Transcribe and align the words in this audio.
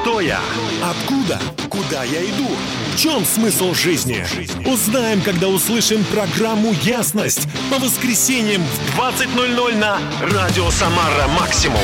Кто 0.00 0.20
я? 0.20 0.40
Откуда? 0.82 1.40
Куда 1.68 2.04
я 2.04 2.22
иду? 2.24 2.48
В 2.94 2.98
чем 2.98 3.24
смысл 3.24 3.74
жизни? 3.74 4.24
Узнаем, 4.66 5.20
когда 5.22 5.48
услышим 5.48 6.04
программу 6.04 6.72
«Ясность» 6.82 7.48
по 7.70 7.78
воскресеньям 7.78 8.62
в 8.62 8.98
20.00 8.98 9.76
на 9.76 9.98
Радио 10.20 10.70
Самара 10.70 11.28
Максимум. 11.38 11.80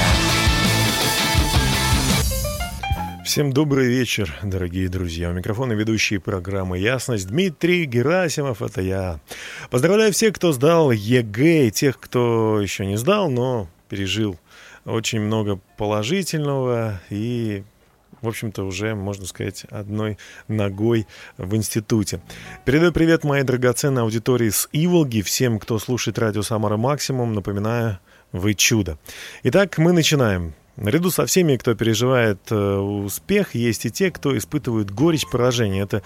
Всем 3.25 3.53
добрый 3.53 3.87
вечер, 3.87 4.35
дорогие 4.43 4.89
друзья. 4.89 5.31
У 5.31 5.33
микрофона 5.33 5.73
ведущий 5.73 6.19
программы 6.19 6.79
«Ясность» 6.79 7.29
Дмитрий 7.29 7.85
Герасимов, 7.85 8.61
это 8.61 8.83
я. 8.83 9.21
Поздравляю 9.71 10.13
всех, 10.13 10.35
кто 10.35 10.53
сдал 10.53 10.91
ЕГЭ, 10.91 11.69
и 11.69 11.71
тех, 11.71 11.99
кто 11.99 12.61
еще 12.61 12.87
не 12.87 12.97
сдал, 12.97 13.31
но 13.31 13.69
пережил 13.89 14.37
очень 14.85 15.21
много 15.21 15.61
положительного 15.77 17.01
и 17.11 17.63
в 18.23 18.29
общем-то, 18.29 18.65
уже, 18.65 18.95
можно 18.95 19.27
сказать, 19.27 19.65
одной 19.71 20.19
ногой 20.49 21.07
в 21.39 21.55
институте. 21.55 22.21
Передаю 22.65 22.93
привет 22.93 23.25
моей 23.25 23.45
драгоценной 23.45 24.03
аудитории 24.03 24.51
с 24.51 24.69
Иволги, 24.73 25.23
всем, 25.23 25.59
кто 25.59 25.79
слушает 25.79 26.19
радио 26.19 26.43
«Самара 26.43 26.77
Максимум». 26.77 27.35
Напоминаю, 27.35 27.99
вы 28.33 28.55
чудо. 28.55 28.99
Итак, 29.43 29.79
мы 29.79 29.93
начинаем. 29.93 30.55
Наряду 30.77 31.11
со 31.11 31.27
всеми, 31.27 31.57
кто 31.57 31.75
переживает 31.75 32.41
э, 32.51 32.77
успех, 32.79 33.55
есть 33.55 33.85
и 33.85 33.91
те, 33.91 34.11
кто 34.11 34.37
испытывает 34.37 34.91
горечь 34.91 35.29
поражения. 35.29 35.83
Это 35.83 36.03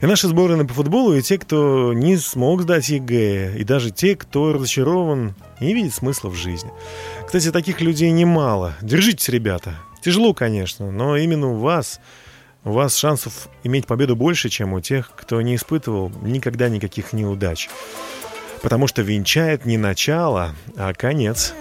и 0.00 0.06
наши 0.06 0.28
сборные 0.28 0.66
по 0.66 0.74
футболу, 0.74 1.14
и 1.14 1.22
те, 1.22 1.38
кто 1.38 1.92
не 1.92 2.16
смог 2.16 2.62
сдать 2.62 2.88
ЕГЭ, 2.90 3.56
и 3.56 3.64
даже 3.64 3.90
те, 3.90 4.16
кто 4.16 4.52
разочарован 4.52 5.34
и 5.60 5.66
не 5.66 5.74
видит 5.74 5.94
смысла 5.94 6.28
в 6.28 6.34
жизни. 6.34 6.70
Кстати, 7.26 7.50
таких 7.50 7.80
людей 7.80 8.10
немало. 8.10 8.74
Держитесь, 8.82 9.28
ребята. 9.30 9.74
Тяжело, 10.04 10.34
конечно, 10.34 10.90
но 10.90 11.16
именно 11.16 11.52
у 11.52 11.60
вас, 11.60 11.98
у 12.62 12.72
вас 12.72 12.94
шансов 12.94 13.48
иметь 13.62 13.86
победу 13.86 14.14
больше, 14.14 14.50
чем 14.50 14.74
у 14.74 14.80
тех, 14.82 15.10
кто 15.16 15.40
не 15.40 15.56
испытывал 15.56 16.12
никогда 16.20 16.68
никаких 16.68 17.14
неудач. 17.14 17.70
Потому 18.60 18.86
что 18.86 19.00
венчает 19.00 19.64
не 19.64 19.78
начало, 19.78 20.54
а 20.76 20.92
конец. 20.92 21.54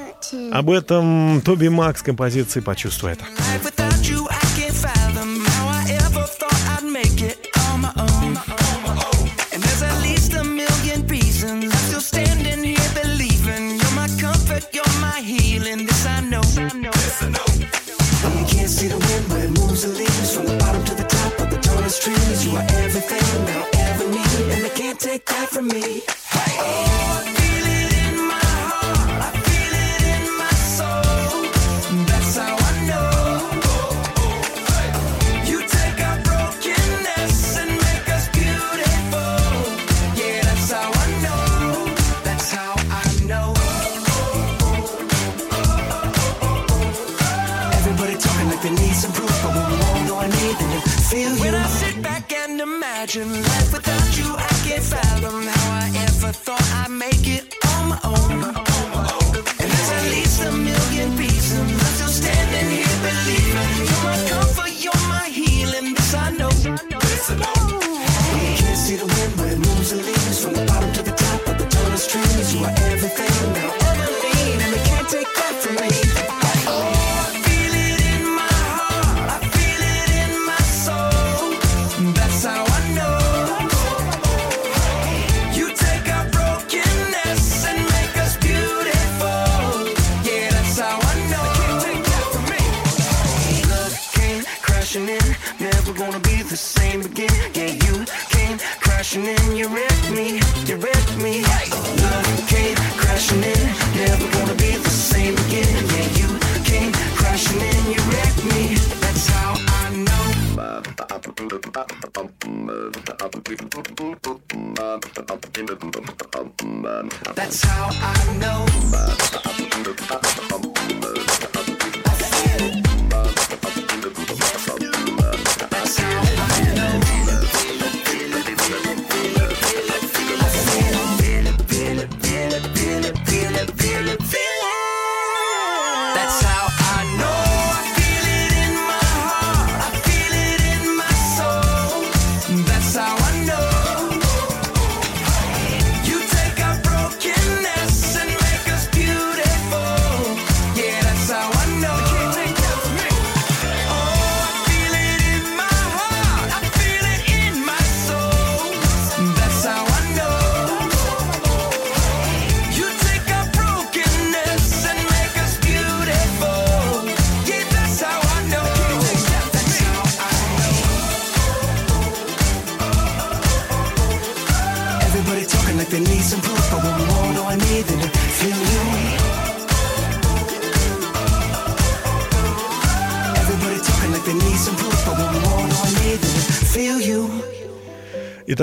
Об 0.52 0.70
этом 0.72 1.42
Тоби 1.42 1.70
Макс 1.70 2.02
композиции 2.02 2.59
«Почувствуй 2.59 3.14
это». 3.14 3.92
That 25.26 25.50
from 25.50 25.68
me. 25.68 26.23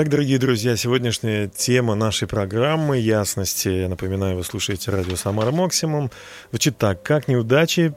Итак, 0.01 0.09
дорогие 0.09 0.39
друзья, 0.39 0.75
сегодняшняя 0.77 1.47
тема 1.47 1.93
нашей 1.93 2.27
программы 2.27 2.97
«Ясности». 2.97 3.69
Я 3.69 3.87
напоминаю, 3.87 4.35
вы 4.35 4.43
слушаете 4.43 4.89
радио 4.89 5.15
«Самара 5.15 5.51
Максимум». 5.51 6.09
Звучит 6.49 6.75
так. 6.79 7.03
Как 7.03 7.27
неудачи, 7.27 7.93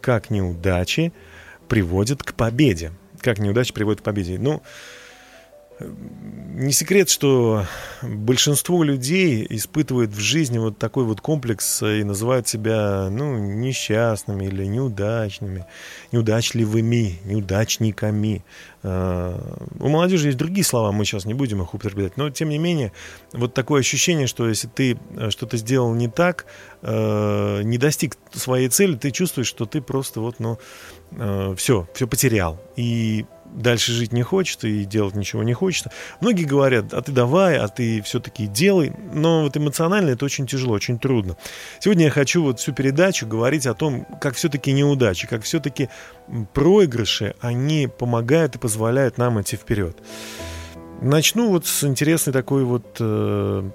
как 0.00 0.30
неудачи 0.30 1.12
приводят 1.68 2.22
к 2.22 2.32
победе? 2.32 2.92
Как 3.20 3.40
неудачи 3.40 3.74
приводят 3.74 4.00
к 4.00 4.04
победе? 4.04 4.38
Ну, 4.38 4.62
Не 5.80 6.72
секрет, 6.72 7.08
что 7.08 7.64
большинство 8.02 8.82
людей 8.82 9.46
испытывает 9.48 10.10
в 10.10 10.18
жизни 10.18 10.58
вот 10.58 10.76
такой 10.76 11.04
вот 11.04 11.20
комплекс 11.20 11.82
и 11.82 12.02
называют 12.02 12.48
себя 12.48 13.08
ну, 13.10 13.38
несчастными 13.38 14.46
или 14.46 14.64
неудачными, 14.64 15.66
неудачливыми, 16.10 17.20
неудачниками. 17.24 18.44
Э, 18.82 19.38
у 19.78 19.88
молодежи 19.88 20.26
есть 20.26 20.38
другие 20.38 20.64
слова, 20.64 20.90
мы 20.90 21.04
сейчас 21.04 21.26
не 21.26 21.34
будем 21.34 21.62
их 21.62 21.74
употреблять, 21.74 22.16
но 22.16 22.28
тем 22.30 22.48
не 22.48 22.58
менее, 22.58 22.92
вот 23.32 23.54
такое 23.54 23.80
ощущение, 23.80 24.26
что 24.26 24.48
если 24.48 24.66
ты 24.66 24.98
э, 25.16 25.30
что-то 25.30 25.56
сделал 25.58 25.94
не 25.94 26.08
так, 26.08 26.46
э, 26.82 27.62
не 27.62 27.78
достиг 27.78 28.16
своей 28.32 28.68
цели, 28.68 28.96
ты 28.96 29.12
чувствуешь, 29.12 29.46
что 29.46 29.64
ты 29.64 29.80
просто 29.80 30.20
вот, 30.20 30.40
ну, 30.40 30.58
все, 31.56 31.88
все 31.94 32.06
потерял. 32.06 32.60
И 32.76 33.24
дальше 33.54 33.92
жить 33.92 34.12
не 34.12 34.22
хочет 34.22 34.64
и 34.64 34.84
делать 34.84 35.14
ничего 35.14 35.42
не 35.42 35.54
хочется. 35.54 35.90
Многие 36.20 36.44
говорят, 36.44 36.92
а 36.94 37.02
ты 37.02 37.12
давай, 37.12 37.58
а 37.58 37.68
ты 37.68 38.02
все-таки 38.02 38.46
делай. 38.46 38.92
Но 39.12 39.42
вот 39.42 39.56
эмоционально 39.56 40.10
это 40.10 40.24
очень 40.24 40.46
тяжело, 40.46 40.74
очень 40.74 40.98
трудно. 40.98 41.36
Сегодня 41.80 42.06
я 42.06 42.10
хочу 42.10 42.42
вот 42.42 42.60
всю 42.60 42.72
передачу 42.72 43.26
говорить 43.26 43.66
о 43.66 43.74
том, 43.74 44.06
как 44.20 44.34
все-таки 44.34 44.72
неудачи, 44.72 45.26
как 45.26 45.42
все-таки 45.42 45.88
проигрыши, 46.54 47.34
они 47.40 47.88
помогают 47.88 48.56
и 48.56 48.58
позволяют 48.58 49.18
нам 49.18 49.40
идти 49.40 49.56
вперед. 49.56 49.96
Начну 51.00 51.50
вот 51.50 51.66
с 51.66 51.84
интересной 51.84 52.32
такой 52.32 52.64
вот 52.64 52.96
э, 52.98 53.70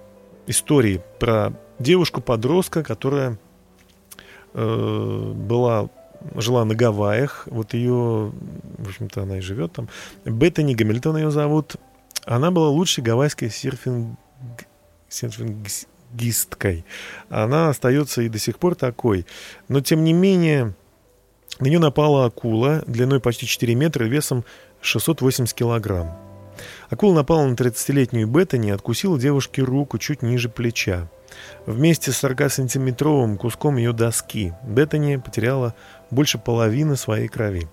истории 0.47 1.01
про 1.19 1.53
девушку-подростка, 1.79 2.83
которая 2.83 3.37
э, 4.53 5.31
была 5.33 5.89
жила 6.35 6.65
на 6.65 6.75
Гавайях. 6.75 7.47
Вот 7.49 7.73
ее, 7.73 8.31
в 8.77 8.87
общем-то, 8.87 9.23
она 9.23 9.37
и 9.37 9.41
живет 9.41 9.73
там. 9.73 9.89
Беттани 10.25 10.75
Гамильтон 10.75 11.17
ее 11.17 11.31
зовут. 11.31 11.75
Она 12.25 12.51
была 12.51 12.69
лучшей 12.69 13.03
гавайской 13.03 13.49
серфинг... 13.49 14.17
серфингисткой. 15.09 16.85
Она 17.29 17.69
остается 17.69 18.21
и 18.21 18.29
до 18.29 18.39
сих 18.39 18.59
пор 18.59 18.75
такой. 18.75 19.25
Но, 19.67 19.81
тем 19.81 20.03
не 20.03 20.13
менее, 20.13 20.73
на 21.59 21.67
нее 21.67 21.79
напала 21.79 22.25
акула 22.25 22.83
длиной 22.87 23.19
почти 23.19 23.45
4 23.45 23.75
метра 23.75 24.05
и 24.05 24.09
весом 24.09 24.45
680 24.81 25.53
килограмм. 25.53 26.17
Акула 26.89 27.15
напала 27.15 27.45
на 27.45 27.53
30-летнюю 27.53 28.27
Беттани 28.27 28.69
и 28.69 28.71
откусила 28.71 29.19
девушке 29.19 29.61
руку 29.61 29.97
чуть 29.97 30.21
ниже 30.21 30.49
плеча. 30.49 31.09
Вместе 31.65 32.11
с 32.11 32.23
40-сантиметровым 32.23 33.37
куском 33.37 33.77
ее 33.77 33.93
доски 33.93 34.53
Беттани 34.63 35.17
потеряла 35.17 35.73
больше 36.13 36.37
половины 36.37 36.95
своей 36.95 37.27
крови. 37.27 37.67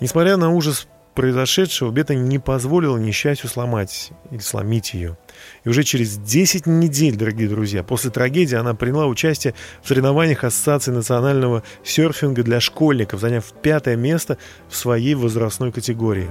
Несмотря 0.00 0.36
на 0.36 0.50
ужас 0.50 0.86
произошедшего, 1.14 1.90
Беттани 1.90 2.20
не 2.20 2.38
позволила 2.38 2.96
несчастью 2.96 3.48
сломать 3.48 4.10
или 4.30 4.38
сломить 4.38 4.94
ее. 4.94 5.18
И 5.64 5.68
уже 5.68 5.82
через 5.82 6.16
10 6.16 6.66
недель, 6.66 7.16
дорогие 7.16 7.48
друзья, 7.48 7.82
после 7.82 8.10
трагедии 8.10 8.56
она 8.56 8.74
приняла 8.74 9.06
участие 9.06 9.54
в 9.82 9.88
соревнованиях 9.88 10.44
Ассоциации 10.44 10.92
национального 10.92 11.62
серфинга 11.84 12.42
для 12.42 12.60
школьников, 12.60 13.20
заняв 13.20 13.52
пятое 13.62 13.96
место 13.96 14.38
в 14.68 14.76
своей 14.76 15.14
возрастной 15.14 15.72
категории. 15.72 16.30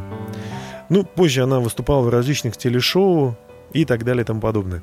Ну, 0.90 1.04
позже 1.04 1.44
она 1.44 1.60
выступала 1.60 2.02
в 2.02 2.10
различных 2.10 2.58
телешоу 2.58 3.38
и 3.74 3.86
так 3.86 4.04
далее 4.04 4.24
и 4.24 4.26
тому 4.26 4.42
подобное. 4.42 4.82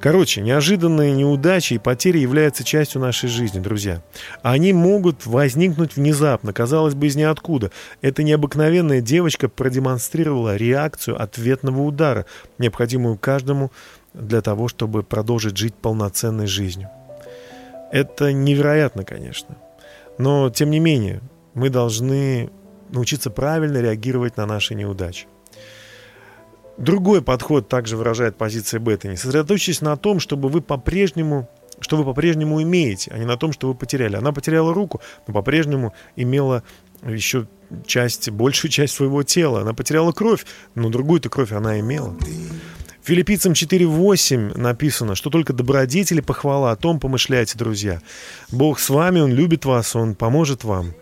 Короче, 0.00 0.40
неожиданные 0.40 1.12
неудачи 1.12 1.74
и 1.74 1.78
потери 1.78 2.18
являются 2.18 2.64
частью 2.64 3.00
нашей 3.00 3.28
жизни, 3.28 3.60
друзья. 3.60 4.02
Они 4.42 4.72
могут 4.72 5.26
возникнуть 5.26 5.96
внезапно, 5.96 6.52
казалось 6.52 6.94
бы, 6.94 7.06
из 7.06 7.16
ниоткуда. 7.16 7.70
Эта 8.00 8.22
необыкновенная 8.22 9.00
девочка 9.00 9.48
продемонстрировала 9.48 10.56
реакцию 10.56 11.22
ответного 11.22 11.82
удара, 11.82 12.26
необходимую 12.58 13.16
каждому 13.16 13.70
для 14.12 14.40
того, 14.40 14.68
чтобы 14.68 15.02
продолжить 15.02 15.56
жить 15.56 15.74
полноценной 15.74 16.46
жизнью. 16.46 16.90
Это 17.92 18.32
невероятно, 18.32 19.04
конечно. 19.04 19.56
Но, 20.18 20.50
тем 20.50 20.70
не 20.70 20.80
менее, 20.80 21.20
мы 21.54 21.68
должны 21.68 22.50
научиться 22.90 23.30
правильно 23.30 23.78
реагировать 23.78 24.36
на 24.36 24.46
наши 24.46 24.74
неудачи. 24.74 25.26
Другой 26.78 27.22
подход 27.22 27.68
также 27.68 27.96
выражает 27.96 28.36
позиция 28.36 28.80
Беттани. 28.80 29.14
Сосредоточьтесь 29.14 29.80
на 29.80 29.96
том, 29.96 30.20
чтобы 30.20 30.48
вы 30.48 30.60
по-прежнему 30.60 31.48
что 31.80 31.96
вы 31.96 32.04
по-прежнему 32.04 32.62
имеете, 32.62 33.10
а 33.12 33.18
не 33.18 33.24
на 33.24 33.36
том, 33.36 33.52
что 33.52 33.66
вы 33.66 33.74
потеряли. 33.74 34.14
Она 34.14 34.32
потеряла 34.32 34.72
руку, 34.72 35.00
но 35.26 35.34
по-прежнему 35.34 35.92
имела 36.14 36.62
еще 37.04 37.48
часть, 37.86 38.30
большую 38.30 38.70
часть 38.70 38.94
своего 38.94 39.22
тела. 39.22 39.62
Она 39.62 39.74
потеряла 39.74 40.12
кровь, 40.12 40.44
но 40.74 40.88
другую-то 40.90 41.28
кровь 41.28 41.52
она 41.52 41.80
имела. 41.80 42.14
Филиппийцам 43.02 43.54
4.8 43.54 44.56
написано, 44.56 45.16
что 45.16 45.28
только 45.28 45.52
добродетели 45.52 46.20
похвала, 46.20 46.70
о 46.70 46.76
том 46.76 47.00
помышляйте, 47.00 47.58
друзья. 47.58 48.00
Бог 48.52 48.78
с 48.78 48.88
вами, 48.90 49.18
Он 49.18 49.32
любит 49.32 49.64
вас, 49.64 49.96
Он 49.96 50.14
поможет 50.14 50.62
вам. 50.62 50.94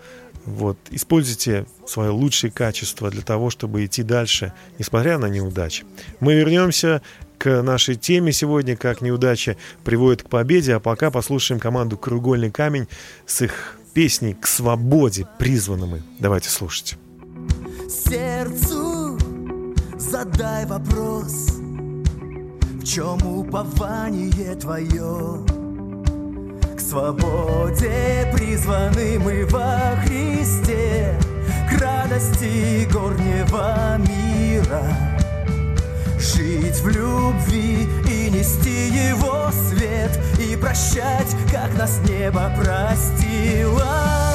Вот. 0.45 0.79
Используйте 0.91 1.67
свое 1.87 2.11
лучшее 2.11 2.51
качество 2.51 3.11
для 3.11 3.23
того, 3.23 3.51
чтобы 3.51 3.85
идти 3.85 4.03
дальше, 4.03 4.53
несмотря 4.79 5.19
на 5.19 5.27
неудачи. 5.27 5.85
Мы 6.21 6.35
вернемся 6.35 7.03
к 7.39 7.63
нашей 7.63 7.95
теме 7.95 8.33
сегодня, 8.33 8.77
как 8.77 9.01
неудача 9.01 9.57
приводит 9.85 10.23
к 10.23 10.29
победе, 10.29 10.75
а 10.75 10.81
пока 10.81 11.11
послушаем 11.11 11.61
команду 11.61 11.97
«Кругольный 11.97 12.51
камень» 12.51 12.87
с 13.27 13.43
их 13.43 13.79
песней 13.95 14.35
«К 14.35 14.47
свободе 14.47 15.27
призваны 15.39 15.87
мы». 15.87 16.03
Давайте 16.19 16.51
слушать. 16.51 16.97
Сердцу 17.89 19.19
задай 19.99 20.67
вопрос, 20.67 21.49
в 22.75 22.85
чем 22.85 23.27
упование 23.27 24.55
твое? 24.57 25.60
Свободе. 26.81 28.31
Призваны 28.33 29.19
мы 29.19 29.45
во 29.47 29.97
Христе 30.05 31.15
К 31.71 31.81
радости 31.81 32.89
горнего 32.93 33.99
мира. 33.99 34.83
Жить 36.19 36.81
в 36.81 36.89
любви 36.89 37.89
и 38.07 38.31
нести 38.31 38.89
его 38.89 39.51
свет 39.69 40.19
И 40.39 40.57
прощать, 40.57 41.35
как 41.51 41.77
нас 41.79 41.99
небо 42.07 42.53
простило 42.57 44.30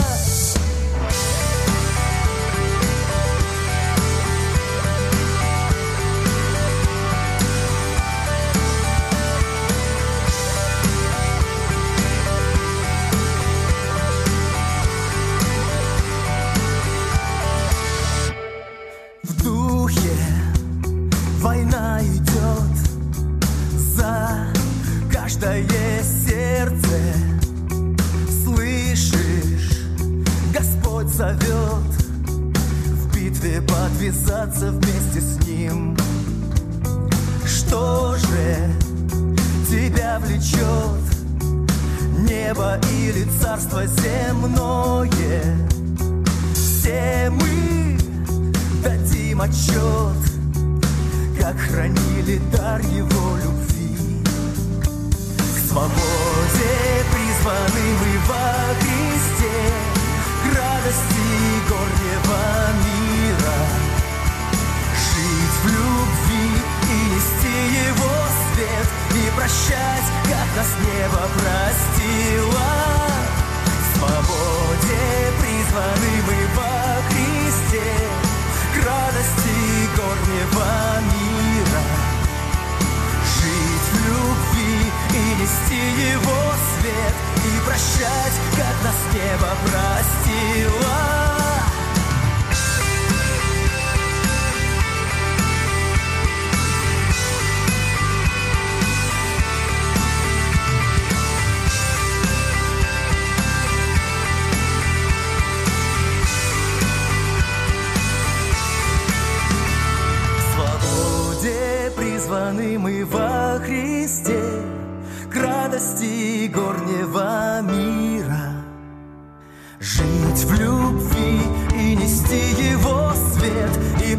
нести 85.75 86.01
его 86.11 86.53
свет 86.79 87.13
и 87.45 87.65
прощать, 87.65 88.33
как 88.55 88.83
нас 88.83 89.13
небо 89.13 89.49
простило. 89.65 91.24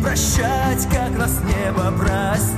Прощать, 0.07 0.87
как 0.93 1.19
нас 1.19 1.41
небо 1.43 1.91
простило 1.99 2.56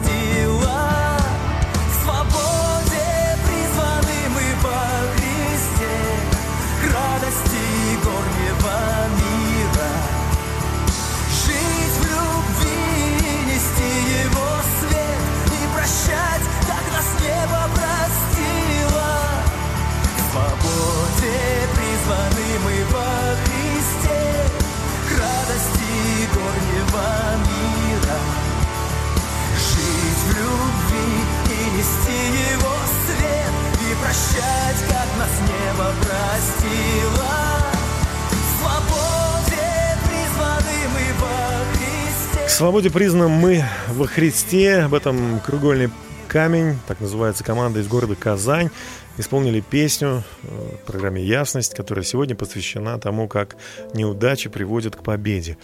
К 42.46 42.50
свободе 42.50 42.90
признан 42.90 43.30
мы 43.30 43.64
во 43.88 44.06
Христе. 44.06 44.80
Об 44.80 44.94
этом 44.94 45.40
кругольный 45.40 45.90
камень, 46.28 46.76
так 46.86 47.00
называется 47.00 47.44
команда 47.44 47.80
из 47.80 47.88
города 47.88 48.14
Казань, 48.14 48.70
исполнили 49.16 49.60
песню 49.60 50.24
э, 50.42 50.76
в 50.82 50.86
программе 50.86 51.22
«Ясность», 51.22 51.74
которая 51.74 52.04
сегодня 52.04 52.34
посвящена 52.34 52.98
тому, 52.98 53.28
как 53.28 53.56
неудачи 53.94 54.48
приводят 54.48 54.96
к 54.96 55.02
победе. 55.02 55.56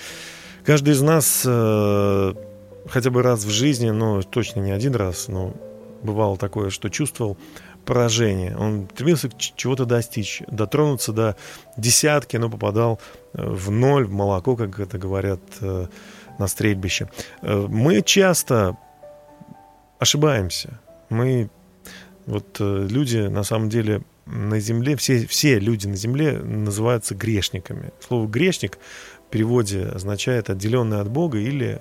Каждый 0.65 0.95
из 0.95 1.03
нас 1.03 1.43
э, 1.45 2.35
хотя 2.89 3.11
бы 3.11 3.23
раз 3.23 3.45
в 3.45 3.51
жизни, 3.51 3.91
но 3.91 4.23
точно 4.23 4.61
не 4.61 4.71
один 4.71 4.95
раз, 4.95 5.29
но 5.29 5.55
бывало 6.03 6.37
такое, 6.37 6.71
что 6.71 6.89
чувствовал 6.91 7.37
поражение. 7.85 8.57
Он 8.57 8.89
стремился 8.93 9.31
чего-то 9.57 9.85
достичь, 9.85 10.43
дотронуться 10.49 11.13
до 11.13 11.37
десятки, 11.77 12.37
но 12.37 12.51
попадал 12.51 13.01
э, 13.33 13.49
в 13.49 13.71
ноль, 13.71 14.07
в 14.07 14.13
молоко, 14.13 14.57
как 14.57 14.81
это 14.81 14.99
говорят 14.99 15.41
э, 15.61 15.87
на 16.39 16.47
стрельбище. 16.47 17.09
Э, 17.43 17.67
Мы 17.69 18.03
часто 18.03 18.77
ошибаемся. 19.99 20.81
Мы, 21.11 21.51
вот 22.27 22.57
люди 22.59 23.19
на 23.29 23.45
самом 23.45 23.69
деле 23.69 24.03
на 24.27 24.59
земле, 24.59 24.97
все, 24.97 25.27
все 25.27 25.59
люди 25.59 25.87
на 25.87 25.97
земле 25.97 26.39
называются 26.39 27.15
грешниками. 27.15 27.93
Слово 28.01 28.27
грешник 28.27 28.79
в 29.27 29.31
переводе 29.31 29.85
означает 29.87 30.51
отделенный 30.51 31.01
от 31.01 31.11
Бога 31.11 31.39
или 31.39 31.81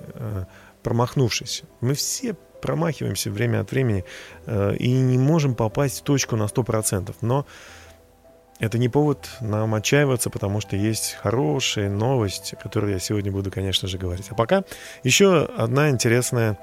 промахнувшийся. 0.82 1.64
Мы 1.80 1.94
все 1.94 2.36
промахиваемся 2.64 3.30
время 3.30 3.60
от 3.60 3.70
времени 3.72 4.06
э, 4.46 4.74
и 4.76 4.90
не 4.90 5.18
можем 5.18 5.54
попасть 5.54 6.00
в 6.00 6.02
точку 6.02 6.34
на 6.36 6.44
100%. 6.44 7.14
Но 7.20 7.44
это 8.58 8.78
не 8.78 8.88
повод 8.88 9.28
нам 9.42 9.74
отчаиваться, 9.74 10.30
потому 10.30 10.62
что 10.62 10.74
есть 10.74 11.12
хорошая 11.12 11.90
новость, 11.90 12.54
о 12.54 12.56
которой 12.56 12.92
я 12.92 12.98
сегодня 12.98 13.30
буду, 13.30 13.50
конечно 13.50 13.86
же, 13.86 13.98
говорить. 13.98 14.28
А 14.30 14.34
пока 14.34 14.64
еще 15.02 15.44
одна 15.44 15.90
интересная 15.90 16.58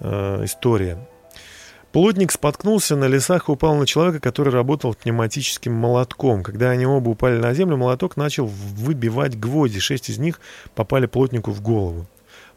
э, 0.00 0.44
история. 0.44 0.98
Плотник 1.90 2.32
споткнулся 2.32 2.94
на 2.94 3.06
лесах 3.06 3.48
и 3.48 3.52
упал 3.52 3.76
на 3.76 3.86
человека, 3.86 4.20
который 4.20 4.52
работал 4.52 4.92
пневматическим 4.92 5.72
молотком. 5.72 6.42
Когда 6.42 6.68
они 6.68 6.84
оба 6.84 7.08
упали 7.08 7.38
на 7.38 7.54
землю, 7.54 7.78
молоток 7.78 8.18
начал 8.18 8.44
выбивать 8.44 9.38
гвозди. 9.38 9.80
Шесть 9.80 10.10
из 10.10 10.18
них 10.18 10.38
попали 10.74 11.06
плотнику 11.06 11.50
в 11.52 11.62
голову. 11.62 12.06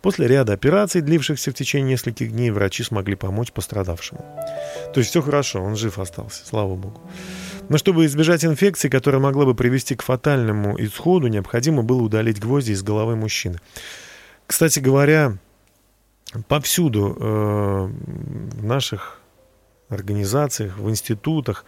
После 0.02 0.28
ряда 0.28 0.54
операций, 0.54 1.02
длившихся 1.02 1.52
в 1.52 1.54
течение 1.54 1.94
нескольких 1.94 2.32
дней, 2.32 2.52
врачи 2.52 2.84
смогли 2.84 3.16
помочь 3.16 3.52
пострадавшему. 3.52 4.24
То 4.94 5.00
есть 5.00 5.10
все 5.10 5.22
хорошо, 5.22 5.62
он 5.62 5.76
жив 5.76 6.00
остался, 6.00 6.46
слава 6.46 6.76
богу. 6.76 7.02
Но 7.68 7.78
чтобы 7.78 8.06
избежать 8.06 8.46
инфекции, 8.46 8.90
которая 8.90 9.22
могла 9.22 9.46
бы 9.46 9.56
привести 9.56 9.96
к 9.96 10.02
фатальному 10.02 10.80
исходу, 10.82 11.28
необходимо 11.28 11.84
было 11.84 12.02
удалить 12.02 12.40
гвозди 12.40 12.72
из 12.72 12.82
головы 12.82 13.16
мужчины. 13.16 13.60
Кстати 14.48 14.80
говоря, 14.80 15.38
повсюду 16.48 17.16
э, 17.20 17.90
в 18.58 18.64
наших 18.64 19.20
организациях, 19.90 20.78
в 20.78 20.90
институтах, 20.90 21.66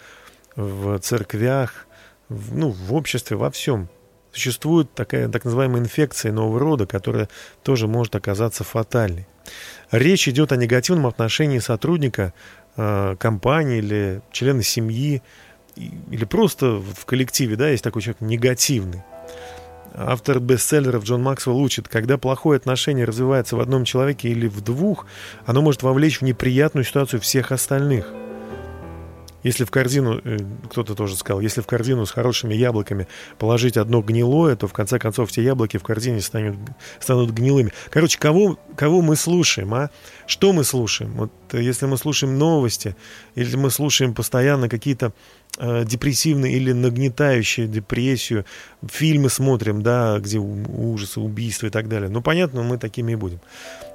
в 0.55 0.97
церквях, 0.99 1.85
в, 2.29 2.57
ну, 2.57 2.69
в 2.69 2.93
обществе, 2.93 3.35
во 3.35 3.51
всем 3.51 3.89
существует 4.31 4.93
такая 4.93 5.27
так 5.29 5.45
называемая 5.45 5.81
инфекция 5.81 6.31
нового 6.31 6.59
рода, 6.59 6.85
которая 6.85 7.29
тоже 7.63 7.87
может 7.87 8.15
оказаться 8.15 8.63
фатальной. 8.63 9.27
Речь 9.91 10.27
идет 10.27 10.51
о 10.51 10.55
негативном 10.55 11.07
отношении 11.07 11.59
сотрудника 11.59 12.33
э, 12.77 13.15
компании 13.19 13.79
или 13.79 14.21
члена 14.31 14.63
семьи 14.63 15.21
или 15.75 16.25
просто 16.25 16.81
в 16.81 17.05
коллективе, 17.05 17.55
да, 17.55 17.69
есть 17.69 17.83
такой 17.83 18.01
человек 18.01 18.21
негативный. 18.21 19.03
Автор 19.93 20.39
бестселлеров 20.39 21.03
Джон 21.03 21.21
Максвелл 21.21 21.59
учит, 21.59 21.87
когда 21.89 22.17
плохое 22.17 22.57
отношение 22.57 23.05
развивается 23.05 23.57
в 23.57 23.59
одном 23.59 23.83
человеке 23.83 24.29
или 24.29 24.47
в 24.47 24.61
двух, 24.61 25.05
оно 25.45 25.61
может 25.61 25.83
вовлечь 25.83 26.21
в 26.21 26.23
неприятную 26.23 26.85
ситуацию 26.85 27.19
всех 27.19 27.51
остальных. 27.51 28.05
Если 29.43 29.63
в 29.63 29.71
корзину, 29.71 30.21
э, 30.23 30.37
кто-то 30.69 30.95
тоже 30.95 31.15
сказал, 31.15 31.41
если 31.41 31.61
в 31.61 31.67
корзину 31.67 32.05
с 32.05 32.11
хорошими 32.11 32.53
яблоками 32.53 33.07
положить 33.37 33.77
одно 33.77 34.01
гнилое, 34.01 34.55
то 34.55 34.67
в 34.67 34.73
конце 34.73 34.99
концов 34.99 35.29
все 35.29 35.41
яблоки 35.41 35.77
в 35.77 35.83
корзине 35.83 36.21
станут, 36.21 36.57
станут 36.99 37.31
гнилыми. 37.31 37.73
Короче, 37.89 38.19
кого, 38.19 38.59
кого 38.75 39.01
мы 39.01 39.15
слушаем, 39.15 39.73
а? 39.73 39.89
Что 40.27 40.53
мы 40.53 40.63
слушаем? 40.63 41.11
Вот 41.13 41.31
э, 41.51 41.61
если 41.61 41.85
мы 41.85 41.97
слушаем 41.97 42.37
новости, 42.37 42.95
или 43.35 43.55
мы 43.55 43.71
слушаем 43.71 44.13
постоянно 44.13 44.69
какие-то 44.69 45.13
депрессивные 45.59 46.53
или 46.53 46.71
нагнетающие 46.71 47.67
депрессию, 47.67 48.45
фильмы 48.89 49.29
смотрим, 49.29 49.81
да, 49.81 50.17
где 50.19 50.39
ужасы, 50.39 51.19
убийства 51.19 51.67
и 51.67 51.69
так 51.69 51.87
далее. 51.87 52.09
Ну, 52.09 52.21
понятно, 52.21 52.63
мы 52.63 52.77
такими 52.77 53.11
и 53.11 53.15
будем. 53.15 53.39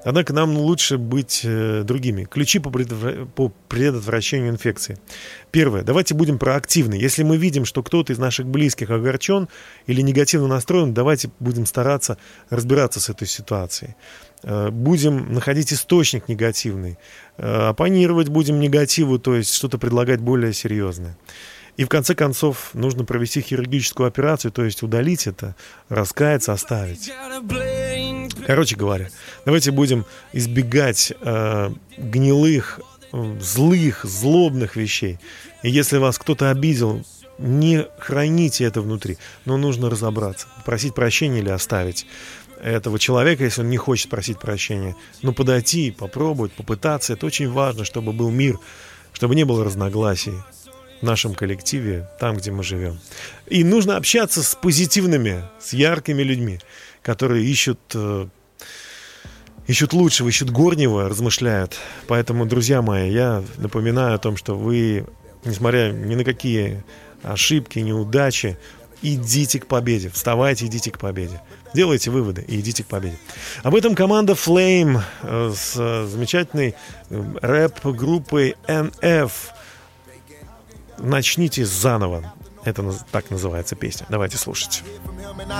Однако 0.04 0.32
нам 0.32 0.56
лучше 0.56 0.98
быть 0.98 1.40
э, 1.42 1.82
другими. 1.82 2.24
Ключи 2.24 2.60
по, 2.60 2.68
предотвра- 2.68 3.26
по 3.26 3.52
предотвращению 3.68 4.50
инфекции. 4.50 4.98
Первое. 5.50 5.82
Давайте 5.82 6.14
будем 6.14 6.38
проактивны. 6.38 6.94
Если 6.94 7.24
мы 7.24 7.36
видим, 7.38 7.64
что 7.64 7.82
кто-то 7.82 8.12
из 8.12 8.18
наших 8.18 8.46
близких 8.46 8.90
огорчен 8.90 9.48
или 9.86 10.02
негативно 10.02 10.46
настроен, 10.46 10.94
давайте 10.94 11.30
будем 11.40 11.66
стараться 11.66 12.18
разбираться 12.50 13.00
с 13.00 13.08
этой 13.08 13.26
ситуацией. 13.26 13.96
Э, 14.46 14.70
Будем 14.70 15.32
находить 15.32 15.72
источник 15.72 16.28
негативный. 16.28 16.98
Э, 17.36 17.68
Оппонировать 17.68 18.28
будем 18.28 18.60
негативу, 18.60 19.18
то 19.18 19.34
есть 19.34 19.52
что-то 19.52 19.76
предлагать 19.76 20.20
более 20.20 20.52
серьезное. 20.52 21.18
И 21.76 21.84
в 21.84 21.88
конце 21.88 22.14
концов 22.14 22.70
нужно 22.72 23.04
провести 23.04 23.42
хирургическую 23.42 24.06
операцию, 24.06 24.50
то 24.50 24.64
есть 24.64 24.82
удалить 24.82 25.26
это, 25.26 25.54
раскаяться, 25.90 26.52
оставить. 26.54 27.12
Короче 28.46 28.76
говоря, 28.76 29.10
давайте 29.44 29.72
будем 29.72 30.06
избегать 30.32 31.12
э, 31.20 31.70
гнилых, 31.98 32.80
э, 33.12 33.38
злых, 33.40 34.04
злобных 34.04 34.76
вещей. 34.76 35.18
И 35.62 35.70
если 35.70 35.98
вас 35.98 36.18
кто-то 36.18 36.50
обидел, 36.50 37.04
не 37.38 37.86
храните 37.98 38.64
это 38.64 38.80
внутри, 38.80 39.18
но 39.44 39.56
нужно 39.56 39.90
разобраться, 39.90 40.46
просить 40.64 40.94
прощения 40.94 41.40
или 41.40 41.50
оставить 41.50 42.06
этого 42.62 42.98
человека, 42.98 43.44
если 43.44 43.62
он 43.62 43.70
не 43.70 43.76
хочет 43.76 44.08
просить 44.10 44.38
прощения. 44.38 44.96
Но 45.22 45.32
подойти, 45.32 45.90
попробовать, 45.90 46.52
попытаться, 46.52 47.12
это 47.12 47.26
очень 47.26 47.50
важно, 47.50 47.84
чтобы 47.84 48.12
был 48.12 48.30
мир, 48.30 48.58
чтобы 49.12 49.34
не 49.34 49.44
было 49.44 49.64
разногласий 49.64 50.34
в 51.00 51.02
нашем 51.04 51.34
коллективе, 51.34 52.08
там, 52.18 52.36
где 52.36 52.50
мы 52.50 52.62
живем. 52.62 52.98
И 53.46 53.64
нужно 53.64 53.96
общаться 53.96 54.42
с 54.42 54.54
позитивными, 54.54 55.44
с 55.60 55.72
яркими 55.72 56.22
людьми, 56.22 56.58
которые 57.02 57.44
ищут 57.44 57.80
э, 57.94 58.26
ищут 59.66 59.92
лучшего, 59.92 60.28
ищут 60.28 60.50
горнего, 60.50 61.08
размышляют. 61.08 61.76
Поэтому, 62.06 62.46
друзья 62.46 62.82
мои, 62.82 63.10
я 63.10 63.42
напоминаю 63.58 64.14
о 64.14 64.18
том, 64.18 64.36
что 64.36 64.56
вы, 64.56 65.06
несмотря 65.44 65.90
ни 65.92 66.14
на 66.14 66.24
какие 66.24 66.84
ошибки, 67.22 67.78
неудачи, 67.78 68.58
идите 69.02 69.60
к 69.60 69.66
победе. 69.66 70.10
Вставайте, 70.10 70.66
идите 70.66 70.90
к 70.90 70.98
победе. 70.98 71.40
Делайте 71.76 72.10
выводы 72.10 72.42
и 72.48 72.58
идите 72.58 72.84
к 72.84 72.86
победе. 72.86 73.18
Об 73.62 73.74
этом 73.74 73.94
команда 73.94 74.32
Flame 74.32 75.02
э, 75.22 75.52
с 75.54 75.74
э, 75.76 76.06
замечательной 76.06 76.74
э, 77.10 77.22
рэп-группой 77.42 78.56
NF. 78.66 79.30
Начните 80.96 81.66
заново. 81.66 82.32
Это 82.66 82.82
наз- 82.82 83.04
так 83.12 83.30
называется 83.30 83.76
песня. 83.76 84.06
Давайте 84.08 84.36
слушать. 84.38 84.82
from 85.04 85.16
him 85.18 85.40
and 85.40 85.52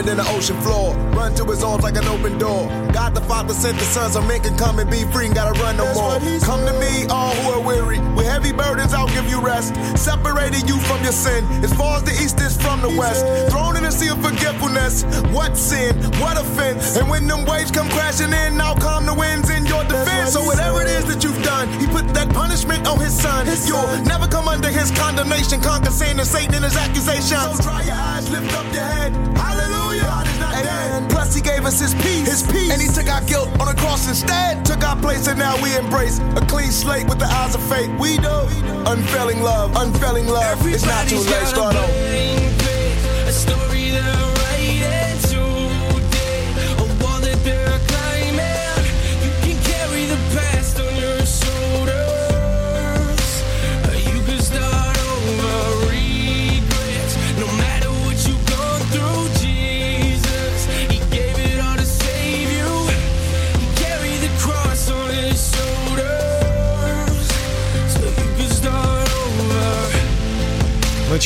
deeper 0.00 0.16
than 0.16 0.24
the 0.24 0.36
ocean 0.36 0.60
floor. 0.60 0.94
Run 1.12 1.34
to 1.34 1.44
his 1.44 1.62
arms 1.62 1.82
like 1.82 1.96
an 1.96 2.06
open 2.06 2.38
door. 2.38 2.68
God 2.92 3.14
the 3.14 3.20
Father 3.22 3.54
sent 3.54 3.78
the 3.78 3.84
Son 3.84 4.10
so 4.10 4.22
men 4.22 4.40
can 4.42 4.56
come 4.56 4.78
and 4.78 4.90
be 4.90 5.04
free 5.12 5.26
and 5.26 5.34
gotta 5.34 5.58
run 5.60 5.76
no 5.76 5.84
more. 5.94 6.18
Come 6.40 6.66
to 6.66 6.72
me, 6.80 7.06
all 7.08 7.34
who 7.34 7.50
are 7.52 7.60
weary. 7.60 7.98
With 8.14 8.26
heavy 8.26 8.52
burdens, 8.52 8.94
I'll 8.94 9.08
give 9.08 9.28
you 9.28 9.40
rest. 9.40 9.74
Separating 9.96 10.66
you 10.66 10.78
from 10.80 11.02
your 11.02 11.12
sin. 11.12 11.44
As 11.64 11.72
far 11.74 11.96
as 11.96 12.02
the 12.04 12.12
east 12.12 12.40
is 12.40 12.56
from 12.56 12.80
the 12.80 12.88
west. 12.88 13.24
Thrown 13.50 13.76
in 13.76 13.84
the 13.84 13.90
sea 13.90 14.08
of 14.08 14.22
forgetfulness. 14.22 15.04
What 15.32 15.56
sin? 15.56 15.96
What 16.20 16.40
offense? 16.40 16.96
And 16.96 17.08
when 17.08 17.26
them 17.26 17.44
waves 17.44 17.70
come 17.70 17.88
crashing 17.90 18.32
in, 18.32 18.60
I'll 18.60 18.76
calm 18.76 19.06
the 19.06 19.14
winds 19.14 19.50
in 19.50 19.66
your 19.66 19.84
defense. 19.84 20.32
So 20.32 20.42
whatever 20.42 20.82
it 20.82 20.88
is 20.88 21.04
that 21.06 21.22
you've 21.22 21.42
done, 21.42 21.68
he 21.80 21.86
put 21.86 22.08
that 22.14 22.28
punishment 22.32 22.86
on 22.86 22.98
his 23.00 23.14
son. 23.14 23.46
You'll 23.66 23.86
never 24.04 24.26
come 24.26 24.48
under 24.48 24.68
his 24.68 24.90
condemnation. 24.90 25.60
Conquer 25.60 25.90
sin 25.90 26.18
and 26.18 26.28
Satan 26.28 26.54
and 26.54 26.64
his 26.64 26.76
accusations. 26.76 27.56
So 27.56 27.62
dry 27.62 27.82
your 27.82 27.94
eyes, 27.94 28.30
lift 28.30 28.52
up 28.54 28.64
your 28.72 28.82
head. 28.82 29.12
Hallelujah. 29.36 29.79
God 29.98 30.26
is 30.26 30.38
not 30.38 30.52
dead. 30.52 31.10
Plus, 31.10 31.34
he 31.34 31.40
gave 31.40 31.64
us 31.64 31.80
his 31.80 31.94
peace. 31.94 32.28
His 32.28 32.42
peace. 32.42 32.70
And 32.70 32.80
he 32.80 32.88
took 32.88 33.08
our 33.08 33.22
guilt 33.22 33.48
on 33.60 33.66
the 33.66 33.74
cross 33.80 34.08
instead. 34.08 34.64
Took 34.64 34.84
our 34.84 34.96
place, 34.96 35.26
and 35.26 35.38
now 35.38 35.60
we 35.62 35.76
embrace 35.76 36.18
a 36.36 36.44
clean 36.46 36.70
slate 36.70 37.08
with 37.08 37.18
the 37.18 37.26
eyes 37.26 37.54
of 37.54 37.62
faith. 37.68 37.90
We 37.98 38.18
know 38.18 38.48
unfailing 38.86 39.42
love, 39.42 39.74
unfailing 39.76 40.26
love. 40.26 40.66
It's 40.66 40.84
not 40.84 41.08
too 41.08 41.18
late. 41.18 41.46
Start 41.46 41.76
over. 41.76 41.92
A 43.26 43.32
story 43.32 43.90
they're 43.90 44.29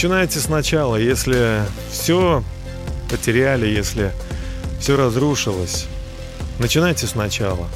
Начинайте 0.05 0.39
сначала. 0.41 0.97
Если 0.97 1.63
все 1.89 2.45
потеряли, 3.09 3.67
если 3.69 4.13
все 4.79 4.99
разрушилось, 4.99 5.87
начинайте 6.59 7.07
сначала. 7.07 7.69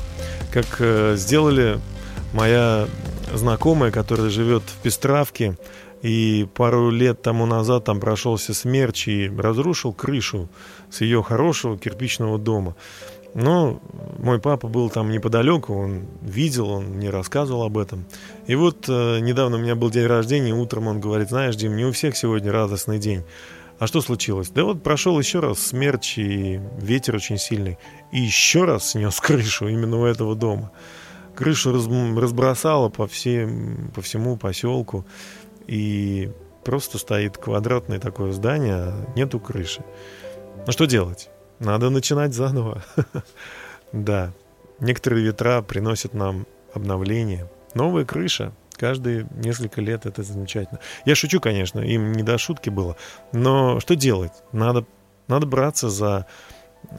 Как 0.53 0.67
э, 0.79 1.15
сделали 1.17 1.81
моя 2.35 2.87
знакомая, 3.33 3.91
которая 3.91 4.29
живет 4.29 4.63
в 4.63 4.83
Пестравке, 4.83 5.57
и 6.03 6.47
пару 6.55 6.91
лет 6.91 7.23
тому 7.23 7.47
назад 7.47 7.85
там 7.85 7.99
прошелся 7.99 8.53
смерч 8.53 9.09
и 9.09 9.31
разрушил 9.35 9.95
крышу 9.95 10.51
с 10.91 11.01
ее 11.01 11.23
хорошего 11.23 11.79
кирпичного 11.79 12.37
дома. 12.39 12.77
Но 13.35 13.81
мой 14.19 14.41
папа 14.41 14.69
был 14.69 14.91
там 14.91 15.11
неподалеку, 15.11 15.75
он 15.75 16.07
видел, 16.23 16.71
он 16.71 16.85
мне 16.85 17.11
рассказывал 17.11 17.63
об 17.63 17.79
этом. 17.79 18.07
И 18.47 18.55
вот 18.55 18.89
э, 18.89 19.21
недавно 19.21 19.59
у 19.59 19.61
меня 19.61 19.75
был 19.75 19.91
день 19.91 20.07
рождения, 20.07 20.55
утром 20.55 20.89
он 20.89 21.01
говорит, 21.01 21.29
знаешь, 21.29 21.55
Дим, 21.57 21.77
не 21.77 21.85
у 21.85 21.93
всех 21.93 22.17
сегодня 22.17 22.51
радостный 22.51 22.99
день. 22.99 23.25
А 23.79 23.87
что 23.87 24.01
случилось? 24.01 24.49
Да 24.49 24.65
вот 24.65 24.83
прошел 24.83 25.19
еще 25.19 25.39
раз 25.39 25.61
смерч 25.61 26.19
и 26.19 26.61
ветер 26.79 27.15
очень 27.15 27.39
сильный. 27.39 27.79
И 28.11 28.21
еще 28.21 28.65
раз 28.65 28.91
снес 28.91 29.21
крышу 29.21 29.69
именно 29.69 30.01
у 30.01 30.05
этого 30.05 30.35
дома. 30.35 30.73
Крышу 31.37 31.73
раз- 31.73 31.87
разбросало 31.87 32.89
по, 32.89 33.07
всем, 33.07 33.93
по 33.95 34.03
всему 34.03 34.37
поселку. 34.37 35.07
И 35.69 36.31
просто 36.65 36.99
стоит 36.99 37.39
квадратное 37.39 38.01
такое 38.01 38.33
здание, 38.33 38.75
а 38.75 39.07
нету 39.15 39.39
крыши. 39.39 39.85
Ну 40.67 40.73
что 40.73 40.87
делать? 40.87 41.31
Надо 41.61 41.91
начинать 41.91 42.35
заново. 42.35 42.83
Да. 43.91 44.33
Некоторые 44.81 45.25
ветра 45.25 45.63
приносят 45.63 46.13
нам 46.13 46.47
обновление. 46.75 47.51
Новая 47.73 48.05
крыша. 48.05 48.53
Каждые 48.73 49.27
несколько 49.35 49.81
лет 49.81 50.05
это 50.05 50.23
замечательно. 50.23 50.79
Я 51.07 51.15
шучу, 51.15 51.41
конечно, 51.41 51.81
им 51.81 52.13
не 52.13 52.23
до 52.23 52.37
шутки 52.37 52.69
было. 52.69 52.97
Но 53.33 53.81
что 53.81 53.97
делать? 53.97 54.33
Надо, 54.53 54.85
надо 55.27 55.47
браться 55.47 55.89
за, 55.89 56.27
э, 56.91 56.97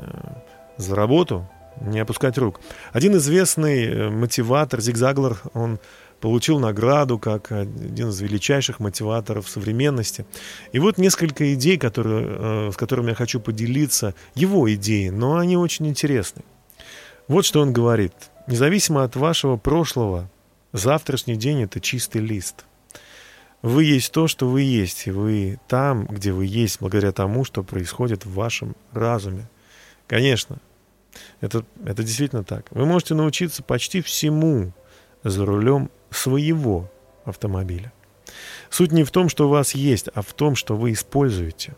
за 0.78 0.96
работу, 0.96 1.48
не 1.80 2.00
опускать 2.00 2.38
рук. 2.38 2.60
Один 2.92 3.16
известный 3.18 3.86
э, 3.86 4.10
мотиватор, 4.10 4.82
Зиг 4.82 4.98
Заглер, 4.98 5.40
он 5.54 5.80
получил 6.20 6.60
награду 6.60 7.18
как 7.18 7.52
один 7.52 8.10
из 8.10 8.20
величайших 8.22 8.80
мотиваторов 8.80 9.50
современности. 9.50 10.26
И 10.72 10.80
вот 10.80 10.98
несколько 10.98 11.54
идей, 11.54 11.78
которые, 11.78 12.26
э, 12.28 12.72
с 12.74 12.78
которыми 12.78 13.10
я 13.10 13.16
хочу 13.16 13.40
поделиться, 13.40 14.14
его 14.36 14.72
идеи, 14.74 15.10
но 15.10 15.38
они 15.38 15.58
очень 15.58 15.88
интересны. 15.88 16.44
Вот 17.28 17.46
что 17.46 17.62
он 17.62 17.74
говорит. 17.74 18.14
Независимо 18.48 19.04
от 19.04 19.16
вашего 19.16 19.58
прошлого, 19.58 20.30
завтрашний 20.74 21.36
день— 21.36 21.62
это 21.64 21.80
чистый 21.80 22.22
лист. 22.22 22.66
Вы 23.62 23.84
есть 23.84 24.12
то, 24.12 24.28
что 24.28 24.48
вы 24.48 24.62
есть, 24.62 25.08
и 25.08 25.12
вы 25.12 25.60
там, 25.68 26.06
где 26.06 26.32
вы 26.32 26.46
есть, 26.46 26.80
благодаря 26.80 27.12
тому, 27.12 27.44
что 27.44 27.62
происходит 27.62 28.26
в 28.26 28.34
вашем 28.34 28.76
разуме. 28.94 29.50
Конечно, 30.08 30.60
это, 31.42 31.66
это 31.86 32.04
действительно 32.04 32.44
так. 32.44 32.66
Вы 32.72 32.86
можете 32.86 33.16
научиться 33.16 33.62
почти 33.62 34.02
всему 34.02 34.72
за 35.24 35.46
рулем 35.46 35.92
своего 36.12 36.90
автомобиля. 37.26 37.92
Суть 38.70 38.92
не 38.92 39.04
в 39.04 39.12
том, 39.12 39.30
что 39.30 39.48
у 39.48 39.50
вас 39.50 39.74
есть, 39.76 40.10
а 40.14 40.22
в 40.22 40.34
том, 40.34 40.56
что 40.56 40.76
вы 40.76 40.94
используете. 40.94 41.76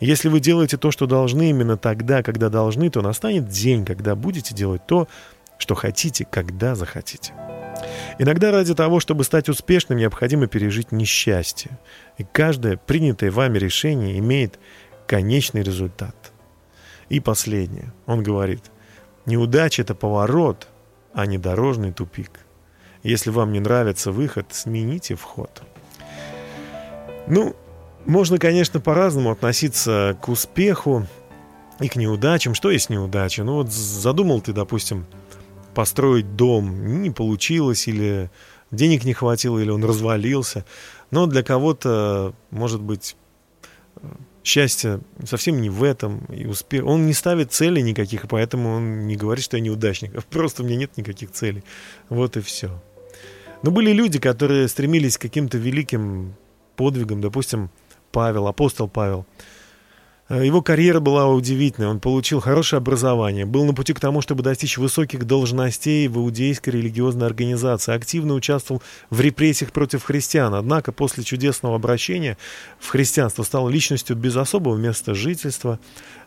Если 0.00 0.28
вы 0.28 0.40
делаете 0.40 0.76
то, 0.76 0.90
что 0.90 1.06
должны 1.06 1.50
именно 1.50 1.76
тогда, 1.76 2.22
когда 2.22 2.48
должны, 2.48 2.90
то 2.90 3.02
настанет 3.02 3.48
день, 3.48 3.84
когда 3.84 4.14
будете 4.14 4.54
делать 4.54 4.86
то, 4.86 5.08
что 5.58 5.74
хотите, 5.74 6.26
когда 6.30 6.74
захотите. 6.74 7.32
Иногда 8.18 8.50
ради 8.50 8.74
того, 8.74 9.00
чтобы 9.00 9.24
стать 9.24 9.48
успешным, 9.48 9.98
необходимо 9.98 10.46
пережить 10.46 10.92
несчастье. 10.92 11.78
И 12.18 12.24
каждое 12.24 12.76
принятое 12.76 13.30
вами 13.30 13.58
решение 13.58 14.18
имеет 14.18 14.58
конечный 15.06 15.62
результат. 15.62 16.32
И 17.08 17.20
последнее. 17.20 17.92
Он 18.06 18.22
говорит, 18.22 18.64
неудача– 19.26 19.82
это 19.82 19.94
поворот, 19.94 20.68
а 21.12 21.26
не 21.26 21.38
дорожный 21.38 21.92
тупик. 21.92 22.43
Если 23.04 23.28
вам 23.28 23.52
не 23.52 23.60
нравится 23.60 24.10
выход, 24.10 24.46
смените 24.50 25.14
вход. 25.14 25.62
Ну, 27.28 27.54
можно, 28.06 28.38
конечно, 28.38 28.80
по-разному 28.80 29.30
относиться 29.30 30.16
к 30.22 30.28
успеху 30.30 31.06
и 31.80 31.88
к 31.88 31.96
неудачам. 31.96 32.54
Что 32.54 32.70
есть 32.70 32.88
неудача? 32.88 33.44
Ну 33.44 33.56
вот 33.56 33.70
задумал 33.70 34.40
ты, 34.40 34.54
допустим, 34.54 35.06
построить 35.74 36.34
дом, 36.34 37.02
не 37.02 37.10
получилось, 37.10 37.88
или 37.88 38.30
денег 38.70 39.04
не 39.04 39.12
хватило, 39.12 39.58
или 39.58 39.70
он 39.70 39.84
развалился. 39.84 40.64
Но 41.10 41.26
для 41.26 41.42
кого-то, 41.42 42.34
может 42.50 42.80
быть, 42.80 43.16
счастье 44.42 45.00
совсем 45.26 45.60
не 45.60 45.68
в 45.68 45.82
этом, 45.82 46.24
и 46.26 46.46
успех. 46.46 46.86
Он 46.86 47.06
не 47.06 47.12
ставит 47.12 47.52
целей 47.52 47.82
никаких, 47.82 48.28
поэтому 48.28 48.76
он 48.76 49.06
не 49.06 49.16
говорит, 49.16 49.44
что 49.44 49.58
я 49.58 49.62
неудачник. 49.62 50.24
Просто 50.30 50.62
у 50.62 50.66
меня 50.66 50.76
нет 50.76 50.96
никаких 50.96 51.32
целей. 51.32 51.64
Вот 52.08 52.38
и 52.38 52.40
все. 52.40 52.80
Но 53.64 53.70
были 53.70 53.92
люди, 53.92 54.18
которые 54.18 54.68
стремились 54.68 55.16
к 55.16 55.22
каким-то 55.22 55.56
великим 55.56 56.34
подвигам, 56.76 57.22
допустим, 57.22 57.70
Павел, 58.12 58.46
апостол 58.46 58.88
Павел. 58.88 59.24
Э, 60.28 60.44
Его 60.44 60.60
карьера 60.60 61.00
была 61.00 61.28
удивительной. 61.28 61.88
Он 61.88 61.98
получил 61.98 62.40
хорошее 62.40 62.76
образование, 62.76 63.46
был 63.46 63.64
на 63.64 63.72
пути 63.72 63.94
к 63.94 64.00
тому, 64.00 64.20
чтобы 64.20 64.42
достичь 64.42 64.76
высоких 64.76 65.24
должностей 65.24 66.08
в 66.08 66.18
иудейской 66.18 66.74
религиозной 66.74 67.26
организации, 67.26 67.94
активно 67.94 68.34
участвовал 68.34 68.82
в 69.08 69.18
репрессиях 69.22 69.72
против 69.72 70.02
христиан. 70.04 70.54
Однако 70.54 70.92
после 70.92 71.24
чудесного 71.24 71.76
обращения 71.76 72.36
в 72.78 72.90
христианство 72.90 73.44
стал 73.44 73.70
личностью 73.70 74.14
без 74.14 74.36
особого 74.36 74.76
места 74.76 75.14
жительства, 75.14 75.78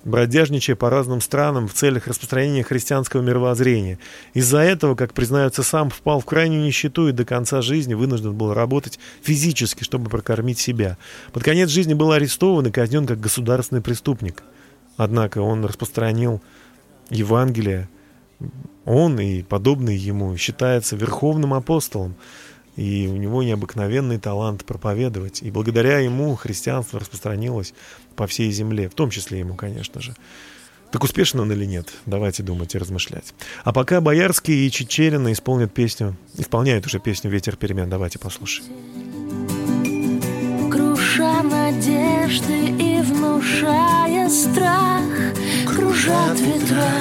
бродяжничая 0.04 0.76
по 0.76 0.90
разным 0.90 1.22
странам 1.22 1.68
в 1.68 1.74
целях 1.74 2.08
распространения 2.08 2.64
христианского 2.64 3.22
мировоззрения. 3.22 4.00
Из-за 4.34 4.60
этого, 4.60 4.96
как 4.96 5.14
признается 5.14 5.64
сам, 5.64 5.90
впал 5.90 6.20
в 6.20 6.26
крайнюю 6.26 6.64
нищету 6.64 7.08
и 7.08 7.12
до 7.12 7.26
конца 7.26 7.62
жизни 7.62 7.94
вынужден 7.94 8.34
был 8.34 8.54
работать 8.54 9.00
физически, 9.22 9.84
чтобы 9.84 10.10
прокормить 10.10 10.60
себя. 10.60 10.98
Под 11.34 11.44
конец 11.44 11.70
жизни 11.70 11.94
был 11.94 12.12
арестован 12.12 12.68
и 12.68 12.72
казнен 12.72 13.06
как 13.06 13.20
государственный 13.20 13.82
преступник. 13.82 14.44
Однако 14.98 15.40
он 15.40 15.64
распространил 15.66 16.42
Евангелие. 17.10 17.90
Он 18.86 19.20
и 19.20 19.44
подобный 19.44 19.96
ему 19.98 20.38
считается 20.38 20.96
верховным 20.96 21.54
апостолом. 21.54 22.16
И 22.78 23.08
у 23.08 23.18
него 23.18 23.44
необыкновенный 23.44 24.20
талант 24.20 24.63
проповедовать. 24.63 25.42
И 25.42 25.52
благодаря 25.52 26.00
ему 26.00 26.36
христианство 26.36 27.00
распространилось 27.00 27.74
по 28.16 28.28
всей 28.28 28.50
земле, 28.52 28.88
в 28.88 28.94
том 28.94 29.10
числе 29.10 29.40
ему, 29.40 29.56
конечно 29.56 30.00
же. 30.00 30.16
Так 30.92 31.04
успешен 31.04 31.42
он 31.42 31.52
или 31.52 31.66
нет? 31.66 31.90
Давайте 32.06 32.44
думать 32.44 32.74
и 32.74 32.78
размышлять. 32.78 33.34
А 33.66 33.74
пока 33.74 34.00
Боярский 34.00 34.66
и 34.66 34.72
Чечерина 34.72 35.34
исполнят 35.34 35.74
песню, 35.74 36.16
исполняют 36.38 36.86
уже 36.86 37.00
песню 37.00 37.30
«Ветер 37.30 37.58
перемен». 37.58 37.90
Давайте 37.90 38.20
послушаем. 38.20 38.72
Круша 40.72 41.44
надежды 41.44 42.70
и 42.80 43.02
внушая 43.02 44.30
страх 44.30 45.04
Кружат 45.66 46.40
ветра, 46.40 46.92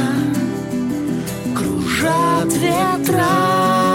кружат 1.55 2.53
ветра 2.55 3.86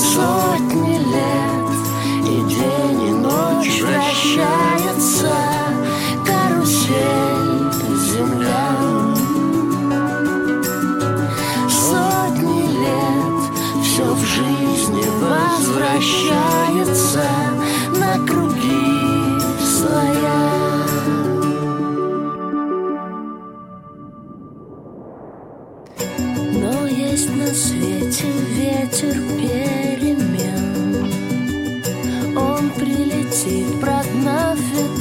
Сотни 0.00 0.96
лет 0.96 1.76
и 2.24 2.40
день 2.48 3.02
и 3.02 3.10
ночь 3.10 3.82
вращается 3.82 5.28
Карусель 6.24 7.68
земля 8.00 8.72
Сотни 11.68 12.62
лет 12.80 13.42
все 13.84 14.06
в 14.14 14.24
жизни 14.24 15.04
возвращается 15.20 17.28
на 17.98 18.16
круги 18.26 19.38
своя. 19.62 20.48
Но 26.54 26.86
есть 26.86 27.28
на 27.36 27.48
свете 27.48 28.32
ветер 28.54 29.16
перемен. 29.36 29.59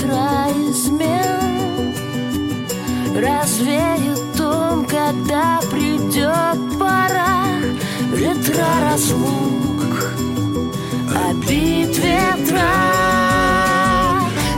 Ветра 0.09 0.49
измен. 0.69 1.93
Развеет 3.15 4.39
он, 4.39 4.85
когда 4.85 5.59
придет 5.71 6.79
пора. 6.79 7.45
Ветра 8.13 8.67
разлук, 8.81 10.11
обид 11.27 11.97
ветра. 11.97 12.71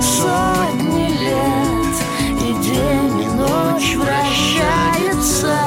Сотни 0.01 1.09
лет 1.23 1.95
и 2.39 2.53
день 2.63 3.21
и 3.23 3.27
ночь 3.27 3.95
вращается 3.95 5.57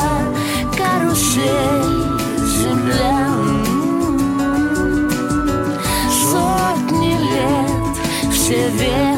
Карусель 0.76 2.04
земля. 2.58 3.28
Сотни 6.30 7.16
лет 7.18 8.32
все 8.32 8.68
ветры 8.70 9.13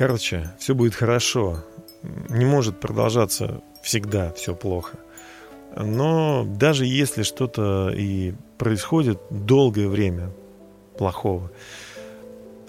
Короче, 0.00 0.50
все 0.58 0.74
будет 0.74 0.94
хорошо. 0.94 1.62
Не 2.30 2.46
может 2.46 2.80
продолжаться 2.80 3.60
всегда 3.82 4.32
все 4.32 4.54
плохо. 4.54 4.96
Но 5.76 6.46
даже 6.48 6.86
если 6.86 7.22
что-то 7.22 7.90
и 7.94 8.32
происходит 8.56 9.20
долгое 9.28 9.88
время 9.88 10.30
плохого, 10.96 11.52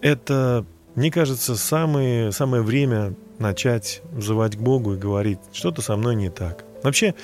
это, 0.02 0.66
мне 0.96 1.10
кажется, 1.10 1.56
самое, 1.56 2.34
самое 2.34 2.64
время 2.64 3.14
начать 3.40 4.02
взывать 4.12 4.58
к 4.58 4.60
Богу 4.60 4.96
и 4.96 4.98
говорить, 4.98 5.40
что-то 5.54 5.82
со 5.82 5.96
мной 5.96 6.16
не 6.16 6.30
так. 6.30 6.66
Вообще, 6.84 7.16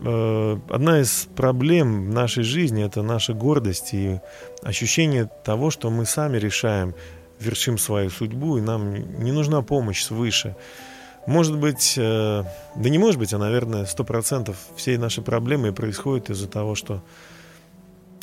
э, 0.00 0.58
одна 0.70 1.02
из 1.02 1.28
проблем 1.36 2.12
нашей 2.12 2.44
жизни– 2.44 2.82
это 2.86 3.02
наша 3.02 3.34
гордость 3.34 3.92
и 3.92 4.20
ощущение 4.62 5.30
того, 5.44 5.70
что 5.70 5.90
мы 5.90 6.06
сами 6.06 6.38
решаем, 6.38 6.94
вершим 7.40 7.78
свою 7.78 8.10
судьбу, 8.10 8.58
и 8.58 8.60
нам 8.60 8.94
не 9.22 9.32
нужна 9.32 9.62
помощь 9.62 10.02
свыше. 10.02 10.56
Может 11.26 11.58
быть, 11.58 11.94
э, 11.96 12.44
да 12.76 12.88
не 12.88 12.98
может 12.98 13.18
быть, 13.18 13.32
а, 13.32 13.38
наверное, 13.38 13.84
сто 13.86 14.04
процентов 14.04 14.56
всей 14.76 14.96
наши 14.96 15.22
проблемы 15.22 15.72
происходят 15.72 16.30
из-за 16.30 16.48
того, 16.48 16.74
что 16.74 17.02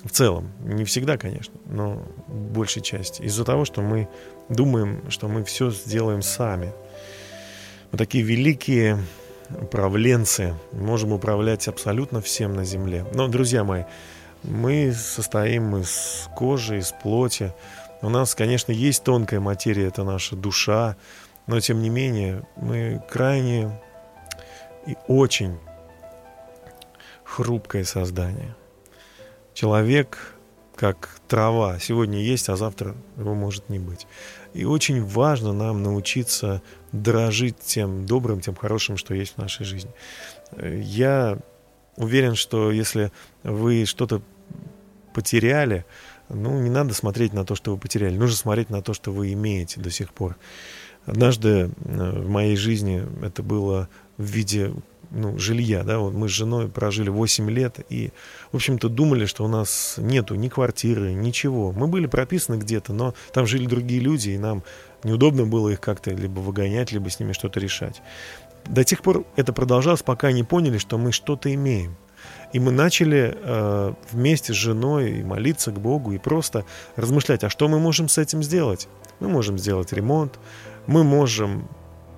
в 0.03 0.11
целом, 0.11 0.51
не 0.59 0.83
всегда, 0.83 1.17
конечно, 1.17 1.53
но 1.65 2.01
большей 2.27 2.81
части, 2.81 3.21
из-за 3.23 3.43
того, 3.43 3.65
что 3.65 3.81
мы 3.81 4.07
думаем, 4.49 5.09
что 5.09 5.27
мы 5.27 5.43
все 5.43 5.71
сделаем 5.71 6.21
сами. 6.21 6.73
Мы 7.91 7.97
такие 7.97 8.23
великие 8.23 8.99
управленцы, 9.49 10.55
можем 10.71 11.13
управлять 11.13 11.67
абсолютно 11.67 12.21
всем 12.21 12.53
на 12.53 12.65
Земле. 12.65 13.05
Но, 13.13 13.27
друзья 13.27 13.63
мои, 13.63 13.83
мы 14.43 14.93
состоим 14.93 15.77
из 15.77 16.27
кожи, 16.35 16.79
из 16.79 16.91
плоти. 16.91 17.53
У 18.01 18.09
нас, 18.09 18.35
конечно, 18.35 18.71
есть 18.71 19.03
тонкая 19.03 19.39
материя, 19.39 19.87
это 19.87 20.03
наша 20.03 20.35
душа, 20.35 20.95
но, 21.47 21.59
тем 21.59 21.81
не 21.81 21.89
менее, 21.89 22.43
мы 22.55 23.01
крайне 23.09 23.81
и 24.85 24.95
очень 25.07 25.57
хрупкое 27.23 27.83
создание. 27.83 28.55
Человек 29.53 30.35
как 30.75 31.19
трава. 31.27 31.79
Сегодня 31.79 32.19
есть, 32.19 32.49
а 32.49 32.55
завтра 32.55 32.95
его 33.17 33.33
может 33.33 33.67
не 33.69 33.79
быть. 33.79 34.05
И 34.53 34.63
очень 34.63 35.03
важно 35.03 35.51
нам 35.51 35.81
научиться 35.81 36.61
дорожить 36.91 37.57
тем 37.59 38.05
добрым, 38.05 38.39
тем 38.41 38.55
хорошим, 38.55 38.95
что 38.95 39.15
есть 39.15 39.33
в 39.33 39.37
нашей 39.39 39.65
жизни. 39.65 39.91
Я 40.61 41.39
уверен, 41.95 42.35
что 42.35 42.71
если 42.71 43.11
вы 43.43 43.85
что-то 43.85 44.21
потеряли, 45.13 45.83
ну, 46.29 46.59
не 46.61 46.69
надо 46.69 46.93
смотреть 46.93 47.33
на 47.33 47.45
то, 47.45 47.55
что 47.55 47.71
вы 47.71 47.77
потеряли. 47.77 48.17
Нужно 48.17 48.35
смотреть 48.35 48.69
на 48.69 48.81
то, 48.81 48.93
что 48.93 49.11
вы 49.11 49.33
имеете 49.33 49.79
до 49.79 49.91
сих 49.91 50.13
пор. 50.13 50.35
Однажды 51.05 51.71
в 51.79 52.29
моей 52.29 52.57
жизни 52.57 53.05
это 53.23 53.41
было 53.41 53.87
в 54.17 54.23
виде 54.23 54.73
ну, 55.11 55.37
жилья, 55.37 55.83
да, 55.83 55.99
вот 55.99 56.13
мы 56.13 56.27
с 56.27 56.31
женой 56.31 56.67
прожили 56.67 57.09
8 57.09 57.49
лет 57.49 57.79
и, 57.89 58.11
в 58.51 58.57
общем-то, 58.57 58.89
думали, 58.89 59.25
что 59.25 59.45
у 59.45 59.47
нас 59.47 59.95
нету 59.97 60.35
ни 60.35 60.49
квартиры, 60.49 61.13
ничего. 61.13 61.71
Мы 61.71 61.87
были 61.87 62.07
прописаны 62.07 62.57
где-то, 62.57 62.93
но 62.93 63.13
там 63.31 63.47
жили 63.47 63.67
другие 63.67 64.01
люди, 64.01 64.31
и 64.31 64.37
нам 64.37 64.63
неудобно 65.03 65.45
было 65.45 65.69
их 65.69 65.79
как-то 65.79 66.11
либо 66.11 66.39
выгонять, 66.39 66.91
либо 66.91 67.09
с 67.09 67.19
ними 67.19 67.31
что-то 67.31 67.59
решать. 67.59 68.01
До 68.65 68.83
тех 68.83 69.01
пор 69.01 69.25
это 69.37 69.53
продолжалось, 69.53 70.03
пока 70.03 70.31
не 70.31 70.43
поняли, 70.43 70.77
что 70.77 70.97
мы 70.97 71.11
что-то 71.11 71.53
имеем. 71.53 71.95
И 72.53 72.59
мы 72.59 72.71
начали 72.71 73.35
э, 73.35 73.93
вместе 74.11 74.53
с 74.53 74.55
женой 74.55 75.23
молиться 75.23 75.71
к 75.71 75.79
Богу 75.79 76.13
и 76.13 76.17
просто 76.17 76.65
размышлять, 76.95 77.43
а 77.43 77.49
что 77.49 77.67
мы 77.67 77.79
можем 77.79 78.07
с 78.09 78.17
этим 78.17 78.41
сделать? 78.41 78.87
Мы 79.19 79.27
можем 79.27 79.57
сделать 79.57 79.91
ремонт, 79.93 80.39
мы 80.85 81.03
можем 81.03 81.67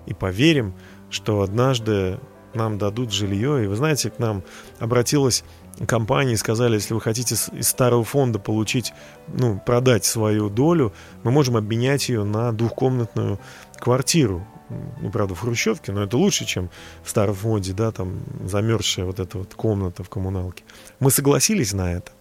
и 0.05 0.13
поверим, 0.13 0.73
что 1.09 1.41
однажды 1.41 2.19
нам 2.53 2.77
дадут 2.77 3.11
жилье. 3.11 3.63
И 3.63 3.67
вы 3.67 3.75
знаете, 3.75 4.09
к 4.09 4.19
нам 4.19 4.43
обратилась 4.79 5.43
компания 5.87 6.33
и 6.33 6.37
сказали, 6.37 6.75
если 6.75 6.93
вы 6.93 7.01
хотите 7.01 7.35
из 7.35 7.67
старого 7.67 8.03
фонда 8.03 8.39
получить, 8.39 8.93
ну, 9.27 9.61
продать 9.65 10.05
свою 10.05 10.49
долю, 10.49 10.93
мы 11.23 11.31
можем 11.31 11.57
обменять 11.57 12.09
ее 12.09 12.23
на 12.23 12.51
двухкомнатную 12.51 13.39
квартиру. 13.77 14.45
Ну, 14.69 15.11
правда, 15.11 15.35
в 15.35 15.39
Хрущевке, 15.39 15.91
но 15.91 16.03
это 16.03 16.17
лучше, 16.17 16.45
чем 16.45 16.69
в 17.03 17.09
старом 17.09 17.35
фонде, 17.35 17.73
да, 17.73 17.91
там 17.91 18.19
замерзшая 18.45 19.05
вот 19.05 19.19
эта 19.19 19.37
вот 19.37 19.53
комната 19.55 20.03
в 20.03 20.09
коммуналке. 20.09 20.63
Мы 20.99 21.11
согласились 21.11 21.73
на 21.73 21.93
это. 21.93 22.11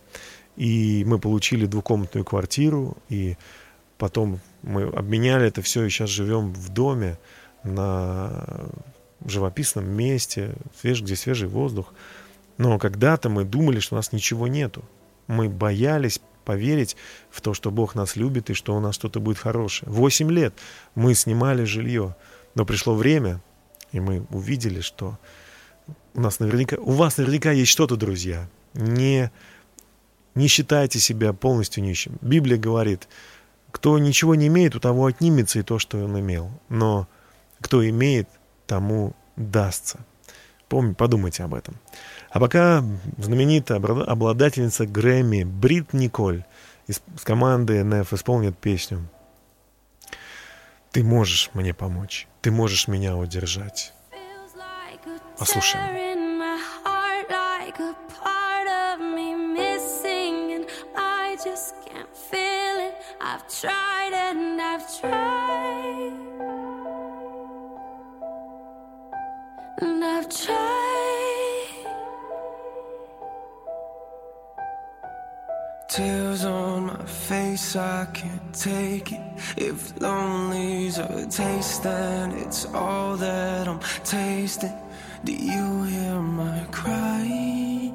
И 0.57 1.05
мы 1.07 1.19
получили 1.19 1.67
двухкомнатную 1.67 2.25
квартиру, 2.25 2.97
и 3.09 3.37
потом 3.97 4.41
мы 4.63 4.85
обменяли 4.85 5.47
это 5.47 5.63
все, 5.63 5.85
и 5.85 5.91
сейчас 5.91 6.11
живем 6.11 6.53
в 6.53 6.69
доме 6.71 7.19
на 7.63 8.67
живописном 9.25 9.89
месте, 9.89 10.55
свеж, 10.81 11.03
где 11.03 11.17
свежий 11.17 11.49
воздух. 11.49 11.93
Но 12.57 12.79
когда-то 12.79 13.29
мы 13.29 13.45
думали, 13.45 13.79
что 13.79 13.95
у 13.95 13.99
нас 13.99 14.13
ничего 14.13 14.49
нету. 14.49 14.85
Мы 15.29 15.49
боялись 15.49 16.21
поверить 16.45 16.97
в 17.31 17.41
то, 17.41 17.53
что 17.55 17.71
Бог 17.71 17.95
нас 17.95 18.17
любит 18.17 18.51
и 18.51 18.55
что 18.55 18.75
у 18.75 18.81
нас 18.81 18.95
что-то 18.95 19.21
будет 19.21 19.39
хорошее. 19.39 19.93
Восемь 19.93 20.33
лет 20.33 20.55
мы 20.95 21.15
снимали 21.15 21.65
жилье, 21.65 22.17
но 22.59 22.65
пришло 22.65 22.93
время, 22.93 23.41
и 23.93 24.01
мы 24.01 24.27
увидели, 24.31 24.81
что 24.81 25.17
у 26.15 26.21
нас 26.21 26.41
наверняка, 26.41 26.77
у 26.79 26.91
вас 26.91 27.17
наверняка 27.17 27.53
есть 27.53 27.71
что-то, 27.71 27.95
друзья. 27.95 28.49
Не, 28.75 29.31
не 30.35 30.49
считайте 30.49 30.99
себя 30.99 31.33
полностью 31.33 31.85
нищим. 31.85 32.19
Библия 32.21 32.59
говорит, 32.59 33.07
кто 33.71 33.97
ничего 34.01 34.35
не 34.35 34.49
имеет, 34.49 34.75
у 34.75 34.81
того 34.81 35.07
отнимется 35.07 35.61
и 35.61 35.63
то, 35.63 35.79
что 35.79 35.99
он 35.99 36.19
имел. 36.19 36.51
Но 36.69 37.07
кто 37.61 37.89
имеет, 37.89 38.29
тому 38.67 39.15
дастся. 39.37 40.01
Помни, 40.69 40.95
подумайте 40.95 41.45
об 41.45 41.55
этом. 41.55 41.77
А 42.29 42.41
пока 42.41 42.85
знаменитая 43.19 43.79
обладательница 43.79 44.85
Грэмми 44.85 45.45
Брит 45.45 45.93
Николь 45.93 46.45
из 46.89 47.01
команды 47.23 47.85
НФ 47.85 48.13
исполнит 48.13 48.59
песню 48.59 49.09
«Ты 50.93 51.05
можешь 51.05 51.51
мне 51.55 51.75
помочь, 51.75 52.29
ты 52.43 52.51
можешь 52.51 52.89
меня 52.89 53.17
удержать». 53.17 53.93
Послушаем. 55.39 56.39
I've 63.21 63.47
tried 63.49 64.13
and 64.15 64.61
I've 64.61 65.01
tried, 65.01 66.13
and 69.83 70.05
I've 70.05 70.29
tried. 70.29 70.87
Tears 75.89 76.45
on 76.45 76.87
my 76.87 77.05
face, 77.05 77.77
I 77.77 78.07
can't 78.15 78.38
take 78.59 79.13
it. 79.13 79.21
If 79.57 80.01
lonely's 80.01 80.99
a 80.99 81.27
taste, 81.27 81.83
then 81.85 82.33
it's 82.33 82.67
all 82.75 83.17
that 83.17 83.69
I'm 83.69 83.81
tasting. 84.05 84.75
Do 85.25 85.33
you 85.33 85.85
hear 85.85 86.21
my 86.21 86.67
cry? 86.71 87.93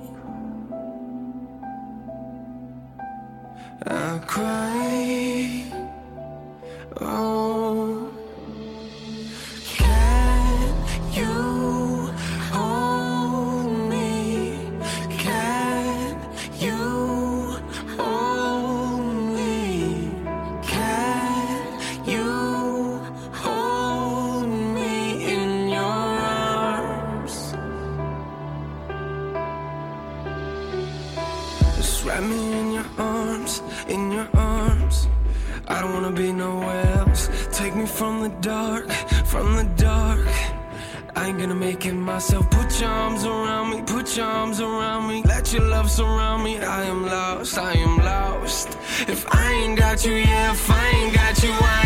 I 3.86 4.20
cry. 4.26 5.64
Oh, 7.02 7.43
myself. 42.14 42.48
Put 42.52 42.80
your 42.80 42.90
arms 42.90 43.24
around 43.26 43.72
me, 43.72 43.82
put 43.82 44.16
your 44.16 44.28
arms 44.28 44.60
around 44.60 45.08
me. 45.08 45.24
Let 45.24 45.52
your 45.52 45.64
love 45.64 45.90
surround 45.90 46.44
me. 46.44 46.60
I 46.60 46.84
am 46.84 47.06
lost, 47.08 47.58
I 47.58 47.74
am 47.74 47.98
lost. 47.98 48.68
If 49.14 49.22
I 49.34 49.52
ain't 49.62 49.80
got 49.80 50.06
you, 50.06 50.14
yeah, 50.14 50.52
if 50.52 50.70
I 50.70 50.90
ain't 50.98 51.14
got 51.16 51.44
you, 51.44 51.52
I 51.52 51.83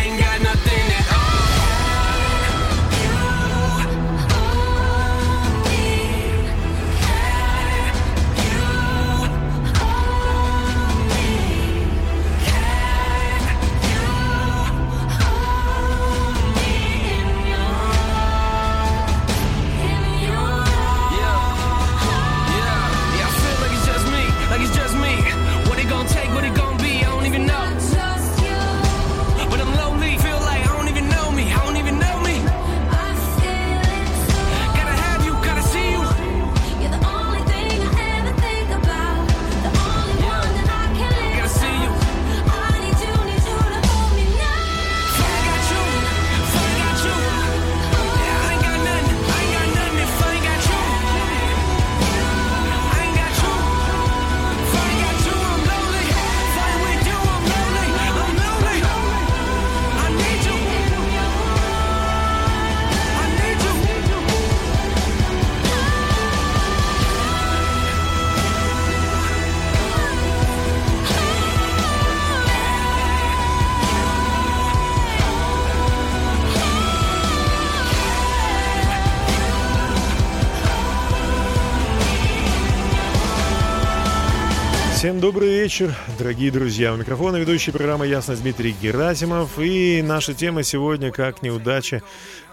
Добрый 85.22 85.50
вечер, 85.50 85.96
дорогие 86.20 86.52
друзья. 86.52 86.94
У 86.94 86.96
микрофона 86.96 87.38
ведущий 87.38 87.72
программы 87.72 88.06
«Ясность» 88.06 88.44
Дмитрий 88.44 88.76
Герасимов. 88.80 89.58
И 89.58 90.04
наша 90.04 90.36
тема 90.36 90.62
сегодня 90.62 91.12
«Как 91.12 91.42
неудача 91.42 92.04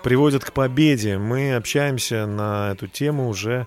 приводит 0.03 0.47
к 0.47 0.53
победе». 0.55 1.19
Мы 1.19 1.57
общаемся 1.57 2.25
на 2.25 2.73
эту 2.73 2.87
тему 2.87 3.29
уже 3.29 3.67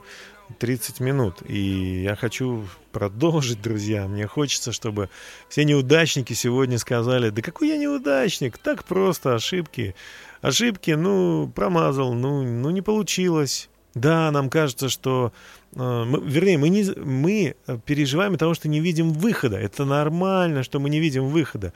30 0.57 0.99
минут. 0.99 1.43
И 1.47 2.01
я 2.01 2.15
хочу 2.15 2.65
продолжить, 2.91 3.61
друзья. 3.61 4.07
Мне 4.07 4.25
хочется, 4.25 4.71
чтобы 4.71 5.11
все 5.47 5.63
неудачники 5.63 6.33
сегодня 6.33 6.79
сказали, 6.79 7.29
да 7.29 7.43
какой 7.43 7.67
я 7.67 7.77
неудачник, 7.77 8.57
так 8.57 8.83
просто, 8.83 9.35
ошибки. 9.35 9.93
Ошибки, 10.41 10.89
ну, 10.91 11.51
промазал, 11.53 12.13
ну, 12.13 12.41
ну 12.41 12.71
не 12.71 12.81
получилось. 12.81 13.69
Да, 13.93 14.31
нам 14.31 14.49
кажется, 14.49 14.89
что... 14.89 15.33
э, 15.75 16.03
мы- 16.05 16.21
вернее, 16.21 16.57
мы, 16.57 16.69
не, 16.69 16.83
мы 16.95 17.55
переживаем 17.85 18.33
от 18.33 18.39
того, 18.39 18.53
что 18.53 18.67
не 18.69 18.79
видим 18.79 19.11
выхода. 19.11 19.57
Это 19.57 19.85
нормально, 19.85 20.63
что 20.63 20.79
мы 20.79 20.89
не 20.89 20.99
видим 20.99 21.27
выхода. 21.27 21.73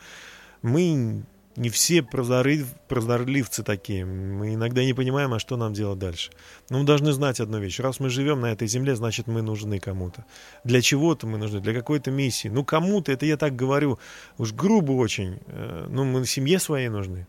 Мы 0.62 1.24
не 1.58 1.70
все 1.70 2.00
прозоры- 2.00 2.66
прозорливцы 2.88 3.62
такие. 3.64 4.06
Мы 4.06 4.54
иногда 4.54 4.86
не 4.86 4.94
понимаем, 4.94 5.34
а 5.34 5.40
что 5.40 5.58
нам 5.58 5.74
делать 5.74 6.00
дальше. 6.00 6.32
Но 6.70 6.80
мы 6.80 6.86
должны 6.86 7.12
знать 7.12 7.42
одну 7.42 7.60
вещь. 7.60 7.80
Раз 7.82 8.00
мы 8.00 8.10
живем 8.10 8.40
на 8.40 8.52
этой 8.54 8.68
земле, 8.68 8.96
значит, 8.96 9.28
мы 9.28 9.42
нужны 9.42 9.80
кому-то. 9.80 10.24
Для 10.64 10.82
чего-то 10.82 11.28
мы 11.28 11.38
нужны, 11.38 11.60
для 11.60 11.74
какой-то 11.74 12.10
миссии. 12.12 12.48
Ну, 12.48 12.64
кому-то, 12.64 13.12
это 13.12 13.26
я 13.26 13.36
так 13.36 13.56
говорю, 13.56 14.00
уж 14.38 14.54
грубо 14.54 14.94
очень. 14.94 15.40
Э, 15.48 15.88
Ну, 15.90 16.06
мы 16.06 16.26
семье 16.26 16.58
своей 16.60 16.90
нужны. 16.90 17.28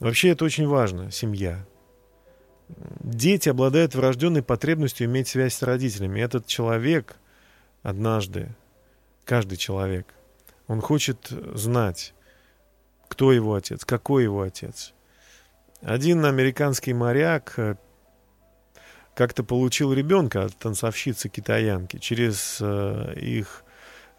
Вообще, 0.00 0.28
это 0.28 0.44
очень 0.44 0.68
важно, 0.68 1.10
семья. 1.10 1.66
Дети 3.00 3.48
обладают 3.48 3.94
врожденной 3.94 4.42
потребностью 4.42 5.06
иметь 5.06 5.28
связь 5.28 5.54
с 5.54 5.62
родителями. 5.62 6.20
Этот 6.20 6.46
человек 6.46 7.16
однажды, 7.82 8.48
каждый 9.24 9.56
человек, 9.56 10.06
он 10.66 10.80
хочет 10.80 11.28
знать, 11.54 12.14
кто 13.08 13.32
его 13.32 13.54
отец, 13.54 13.84
какой 13.84 14.24
его 14.24 14.42
отец. 14.42 14.92
Один 15.80 16.24
американский 16.24 16.92
моряк 16.92 17.54
э, 17.56 17.76
как-то 19.14 19.44
получил 19.44 19.92
ребенка 19.92 20.44
от 20.44 20.56
танцовщицы 20.56 21.28
китаянки. 21.28 21.98
Через 21.98 22.58
э, 22.60 23.14
их 23.16 23.64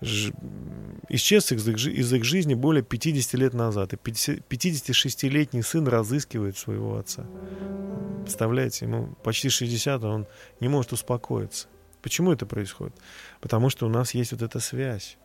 исчез 0.02 1.52
из 1.52 1.68
их, 1.68 1.78
жи- 1.78 1.92
из 1.92 2.12
их 2.14 2.24
жизни 2.24 2.54
более 2.54 2.84
50 2.84 3.34
лет 3.36 3.54
назад. 3.54 3.94
И 3.94 3.98
50 3.98 4.48
56-летний 4.48 5.62
сын 5.62 5.88
разыскивает 5.88 6.58
своего 6.58 6.98
отца. 6.98 7.26
Представляете, 8.22 8.86
ему 8.86 9.16
почти 9.24 9.50
60, 9.50 10.04
а 10.04 10.08
он 10.08 10.28
не 10.60 10.68
может 10.68 10.94
успокоиться. 10.94 11.68
Почему 12.02 12.32
это 12.32 12.46
происходит? 12.46 12.96
Потому 13.42 13.70
что 13.70 13.86
у 13.86 13.90
нас 13.90 14.14
есть 14.14 14.32
вот 14.32 14.42
эта 14.42 14.60
связь. 14.60 15.18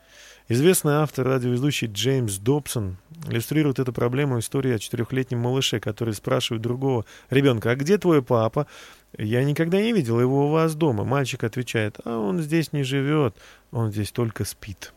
Известный 0.48 0.94
автор, 0.94 1.26
радиоведущий 1.26 1.87
Джеймс 1.87 2.37
Добсон 2.38 2.98
иллюстрирует 3.26 3.78
эту 3.78 3.92
проблему 3.92 4.38
историей 4.38 4.74
о 4.74 4.78
четырехлетнем 4.78 5.38
малыше, 5.38 5.80
который 5.80 6.14
спрашивает 6.14 6.62
другого 6.62 7.04
ребенка, 7.30 7.70
а 7.70 7.76
где 7.76 7.96
твой 7.96 8.22
папа? 8.22 8.66
Я 9.18 9.44
никогда 9.44 9.81
не 9.81 9.92
видел 9.92 10.20
его 10.20 10.46
у 10.46 10.50
вас 10.50 10.74
дома. 10.74 11.05
Мальчик 11.05 11.44
отвечает, 11.44 11.98
а 12.05 12.18
он 12.18 12.40
здесь 12.40 12.72
не 12.72 12.83
живет, 12.83 13.37
он 13.70 13.92
здесь 13.92 14.11
только 14.11 14.44
спит. 14.44 14.92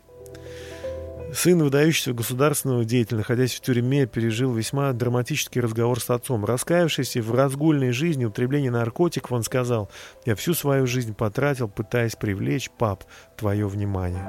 Сын 1.32 1.62
выдающегося 1.62 2.14
государственного 2.14 2.86
деятеля, 2.86 3.18
находясь 3.18 3.54
в 3.54 3.60
тюрьме, 3.60 4.06
пережил 4.06 4.52
весьма 4.54 4.92
драматический 4.94 5.60
разговор 5.60 6.00
с 6.00 6.08
отцом. 6.08 6.46
Раскаявшийся 6.46 7.20
в 7.20 7.34
разгульной 7.34 7.92
жизни 7.92 8.24
употреблении 8.24 8.70
наркотиков, 8.70 9.32
он 9.32 9.42
сказал, 9.42 9.90
«Я 10.24 10.34
всю 10.36 10.54
свою 10.54 10.86
жизнь 10.86 11.14
потратил, 11.14 11.68
пытаясь 11.68 12.16
привлечь, 12.16 12.70
пап, 12.70 13.04
твое 13.36 13.68
внимание». 13.68 14.24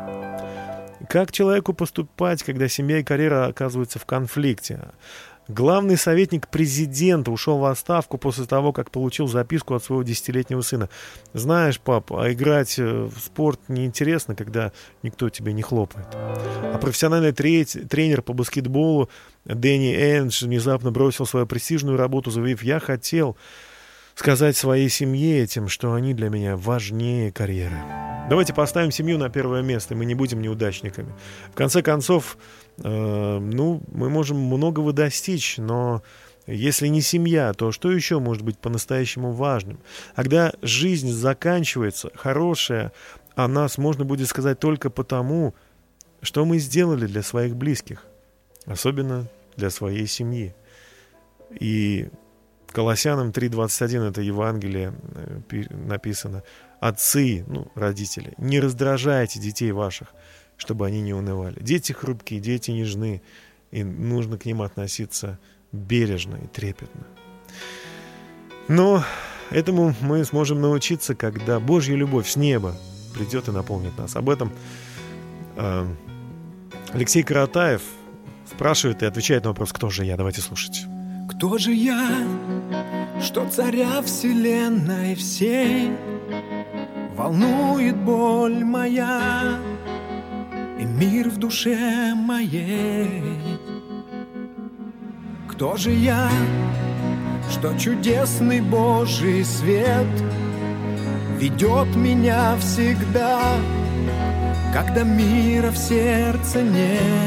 Как 1.07 1.31
человеку 1.31 1.73
поступать, 1.73 2.43
когда 2.43 2.67
семья 2.67 2.99
и 2.99 3.03
карьера 3.03 3.45
оказываются 3.45 3.99
в 3.99 4.05
конфликте? 4.05 4.89
Главный 5.49 5.97
советник 5.97 6.47
президента 6.47 7.31
ушел 7.31 7.57
в 7.57 7.65
отставку 7.65 8.19
после 8.19 8.45
того, 8.45 8.71
как 8.71 8.91
получил 8.91 9.27
записку 9.27 9.73
от 9.73 9.83
своего 9.83 10.03
десятилетнего 10.03 10.61
сына. 10.61 10.89
Знаешь, 11.33 11.79
папа, 11.79 12.23
а 12.23 12.31
играть 12.31 12.77
э, 12.77 12.83
в 12.85 13.19
спорт 13.19 13.59
неинтересно, 13.67 14.35
когда 14.35 14.71
никто 15.01 15.27
тебе 15.29 15.51
не 15.53 15.63
хлопает. 15.63 16.05
А 16.13 16.77
профессиональный 16.79 17.31
тре- 17.31 17.65
тренер 17.65 18.21
по 18.21 18.33
баскетболу 18.33 19.09
Дэнни 19.45 19.95
Эндж 19.95 20.45
внезапно 20.45 20.91
бросил 20.91 21.25
свою 21.25 21.47
престижную 21.47 21.97
работу, 21.97 22.29
заявив, 22.29 22.61
я 22.61 22.79
хотел 22.79 23.35
сказать 24.13 24.55
своей 24.55 24.89
семье 24.89 25.41
этим, 25.41 25.67
что 25.67 25.93
они 25.93 26.13
для 26.13 26.29
меня 26.29 26.57
важнее 26.57 27.31
карьеры. 27.31 27.77
Давайте 28.29 28.53
поставим 28.53 28.91
семью 28.91 29.17
на 29.17 29.29
первое 29.29 29.63
место, 29.63 29.95
и 29.95 29.97
мы 29.97 30.05
не 30.05 30.13
будем 30.13 30.41
неудачниками. 30.41 31.11
В 31.51 31.55
конце 31.55 31.81
концов, 31.81 32.37
ну, 32.83 33.81
мы 33.91 34.09
можем 34.09 34.37
многого 34.37 34.93
достичь, 34.93 35.57
но 35.57 36.01
если 36.47 36.87
не 36.87 37.01
семья, 37.01 37.53
то 37.53 37.71
что 37.71 37.91
еще 37.91 38.19
может 38.19 38.43
быть 38.43 38.57
по-настоящему 38.57 39.31
важным? 39.31 39.79
Когда 40.15 40.53
жизнь 40.61 41.11
заканчивается, 41.11 42.11
хорошая, 42.15 42.91
о 43.35 43.47
нас 43.47 43.77
можно 43.77 44.03
будет 44.03 44.27
сказать 44.27 44.59
только 44.59 44.89
потому, 44.89 45.53
что 46.21 46.45
мы 46.45 46.59
сделали 46.59 47.05
для 47.05 47.21
своих 47.21 47.55
близких, 47.55 48.05
особенно 48.65 49.27
для 49.55 49.69
своей 49.69 50.07
семьи. 50.07 50.53
И 51.59 52.09
Колоссянам 52.71 53.29
3.21 53.29 54.09
это 54.09 54.21
Евангелие 54.21 54.93
э, 55.15 55.41
пи- 55.47 55.67
написано. 55.69 56.43
Отцы, 56.79 57.43
ну, 57.47 57.69
родители, 57.75 58.33
не 58.37 58.59
раздражайте 58.59 59.39
детей 59.39 59.71
ваших, 59.71 60.13
чтобы 60.59 60.85
они 60.85 61.01
не 61.01 61.13
унывали. 61.13 61.57
Дети 61.59 61.93
хрупкие, 61.93 62.39
дети 62.39 62.69
нежны, 62.69 63.21
и 63.71 63.83
нужно 63.83 64.37
к 64.37 64.45
ним 64.45 64.61
относиться 64.61 65.39
бережно 65.71 66.35
и 66.35 66.47
трепетно. 66.47 67.07
Но 68.67 69.03
этому 69.49 69.95
мы 70.01 70.23
сможем 70.25 70.61
научиться, 70.61 71.15
когда 71.15 71.59
Божья 71.59 71.95
любовь 71.95 72.29
с 72.29 72.35
неба 72.35 72.75
придет 73.15 73.47
и 73.47 73.51
наполнит 73.51 73.97
нас. 73.97 74.15
Об 74.15 74.29
этом 74.29 74.51
э, 75.55 75.87
Алексей 76.91 77.23
Каратаев 77.23 77.81
спрашивает 78.45 79.01
и 79.01 79.05
отвечает 79.05 79.45
на 79.45 79.51
вопрос, 79.51 79.71
кто 79.71 79.89
же 79.89 80.05
я. 80.05 80.17
Давайте 80.17 80.41
слушать. 80.41 80.85
Кто 81.31 81.57
же 81.57 81.71
я, 81.71 82.27
что 83.21 83.47
царя 83.49 84.01
вселенной 84.01 85.15
всей 85.15 85.91
Волнует 87.19 87.97
боль 87.97 88.63
моя 88.63 89.59
и 90.79 90.85
мир 90.85 91.29
в 91.29 91.37
душе 91.37 92.13
моей. 92.15 93.23
Кто 95.49 95.75
же 95.75 95.91
я, 95.91 96.29
что 97.51 97.77
чудесный 97.77 98.61
Божий 98.61 99.43
свет 99.43 100.07
Ведет 101.37 101.93
меня 101.95 102.55
всегда, 102.59 103.41
когда 104.73 105.03
мира 105.03 105.71
в 105.71 105.77
сердце 105.77 106.61
нет? 106.61 107.19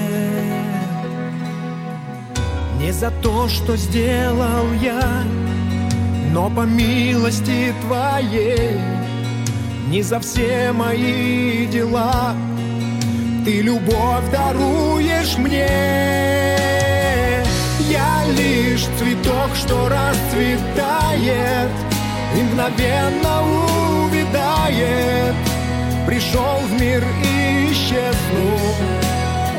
Не 2.78 2.90
за 2.90 3.10
то, 3.22 3.48
что 3.48 3.76
сделал 3.76 4.72
я, 4.80 5.24
но 6.32 6.48
по 6.48 6.62
милости 6.62 7.74
Твоей, 7.82 8.78
не 9.88 10.02
за 10.02 10.20
все 10.20 10.72
мои 10.72 11.66
дела, 11.66 12.34
Ты 13.44 13.60
любовь 13.60 14.30
даруешь 14.30 15.36
мне. 15.36 15.66
Я 17.90 18.24
лишь 18.38 18.86
цветок, 18.98 19.50
что 19.56 19.88
расцветает 19.88 21.70
и 22.36 22.42
мгновенно 22.42 23.42
увядает. 24.04 25.34
Пришел 26.06 26.58
в 26.68 26.80
мир 26.80 27.04
и 27.24 27.72
исчезнул, 27.72 28.60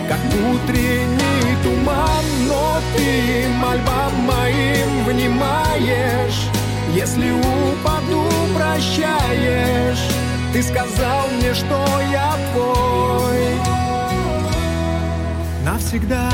как 0.07 0.19
утренний 0.49 1.57
туман, 1.61 2.23
но 2.47 2.79
ты 2.95 3.49
мольбам 3.59 4.13
моим 4.25 5.03
внимаешь. 5.03 6.47
Если 6.95 7.31
упаду, 7.31 8.23
прощаешь. 8.55 10.07
Ты 10.53 10.63
сказал 10.63 11.27
мне, 11.37 11.53
что 11.53 11.85
я 12.11 12.37
твой 12.53 12.82
навсегда, 15.63 16.29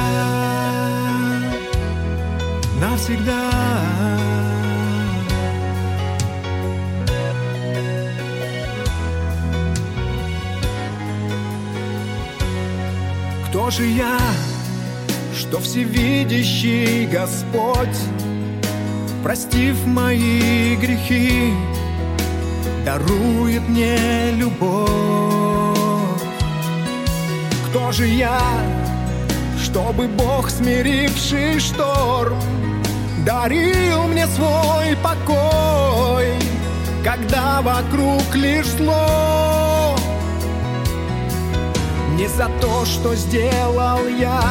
навсегда. 2.82 3.52
Кто 13.48 13.70
же 13.72 13.86
я, 13.86 14.20
что 15.36 15.60
всевидящий 15.60 17.06
Господь, 17.08 18.00
простив 19.24 19.86
мои 19.86 20.76
грехи, 20.76 21.54
дарует 22.86 23.68
мне 23.70 24.32
любовь? 24.32 24.90
Кто 27.70 27.92
же 27.92 28.08
я, 28.08 28.40
чтобы 29.70 30.08
Бог, 30.08 30.50
смиривший 30.50 31.60
шторм, 31.60 32.40
дарил 33.24 34.04
мне 34.08 34.26
свой 34.28 34.96
покой, 35.04 36.34
когда 37.04 37.62
вокруг 37.62 38.24
лишь 38.34 38.66
зло? 38.66 39.96
Не 42.18 42.28
за 42.28 42.50
то, 42.60 42.84
что 42.86 43.16
сделал 43.16 44.08
я, 44.08 44.42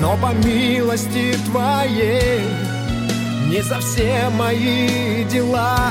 но 0.00 0.16
по 0.16 0.32
милости 0.44 1.36
Твоей, 1.46 2.42
не 3.48 3.62
за 3.62 3.78
все 3.78 4.28
мои 4.30 5.24
дела, 5.24 5.90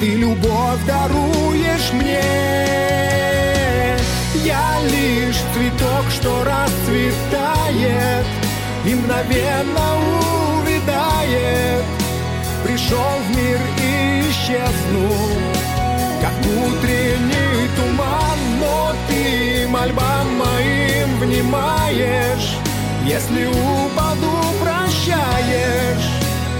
Ты 0.00 0.16
любовь 0.16 0.84
даруешь 0.86 1.92
мне. 1.94 2.83
Я 4.44 4.78
лишь 4.82 5.40
цветок, 5.54 6.04
что 6.10 6.44
расцветает 6.44 8.26
и 8.84 8.94
мгновенно 8.94 9.96
увядает. 10.60 11.82
Пришел 12.62 13.18
в 13.26 13.36
мир 13.36 13.58
и 13.82 14.20
исчезнул, 14.28 15.30
как 16.20 16.34
утренний 16.40 17.68
туман, 17.74 18.38
но 18.60 18.92
ты 19.08 19.66
мольбам 19.66 20.36
моим 20.36 21.20
внимаешь. 21.20 22.58
Если 23.06 23.46
упаду, 23.46 24.30
прощаешь. 24.60 26.10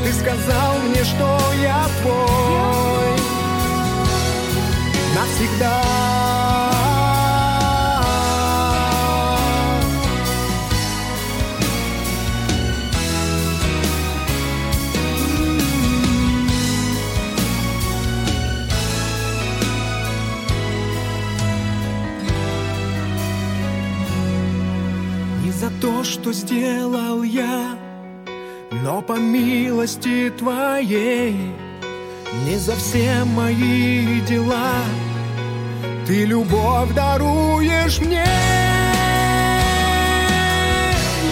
Ты 0.04 0.12
сказал 0.14 0.78
мне, 0.88 1.04
что 1.04 1.38
я 1.62 1.86
твой 2.00 3.18
навсегда. 5.14 6.33
Не 25.44 25.52
за 25.52 25.68
то, 25.78 26.02
что 26.04 26.32
сделал 26.32 27.22
я, 27.22 27.76
но 28.82 29.02
по 29.02 29.18
милости 29.18 30.32
Твоей, 30.38 31.36
не 32.46 32.56
за 32.56 32.74
все 32.76 33.24
мои 33.24 34.22
дела, 34.22 34.82
Ты 36.06 36.24
любовь 36.24 36.94
даруешь 36.94 37.98
мне. 38.00 38.24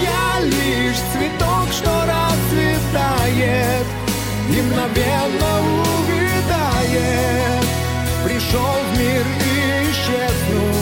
Я 0.02 0.40
лишь 0.44 1.00
цветок, 1.12 1.72
что 1.72 1.90
расцветает 2.04 3.86
и 4.50 4.60
мгновенно 4.60 5.52
увядает. 6.04 7.64
Пришел 8.24 8.76
в 8.92 8.98
мир 8.98 9.24
и 9.40 9.90
исчезнул, 9.90 10.76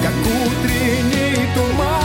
как 0.00 0.14
утренний 0.46 1.54
туман, 1.56 1.99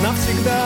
навсегда. 0.01 0.64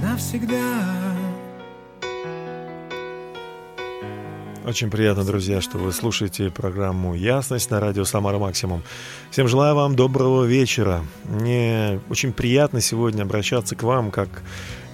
Навсегда. 0.00 0.93
Очень 4.64 4.88
приятно, 4.90 5.24
друзья, 5.24 5.60
что 5.60 5.76
вы 5.76 5.92
слушаете 5.92 6.50
программу 6.50 7.14
«Ясность» 7.14 7.70
на 7.70 7.80
радио 7.80 8.04
«Самара 8.04 8.38
Максимум». 8.38 8.82
Всем 9.30 9.46
желаю 9.46 9.74
вам 9.74 9.94
доброго 9.94 10.44
вечера. 10.44 11.04
Мне 11.24 12.00
очень 12.08 12.32
приятно 12.32 12.80
сегодня 12.80 13.24
обращаться 13.24 13.76
к 13.76 13.82
вам, 13.82 14.10
как 14.10 14.42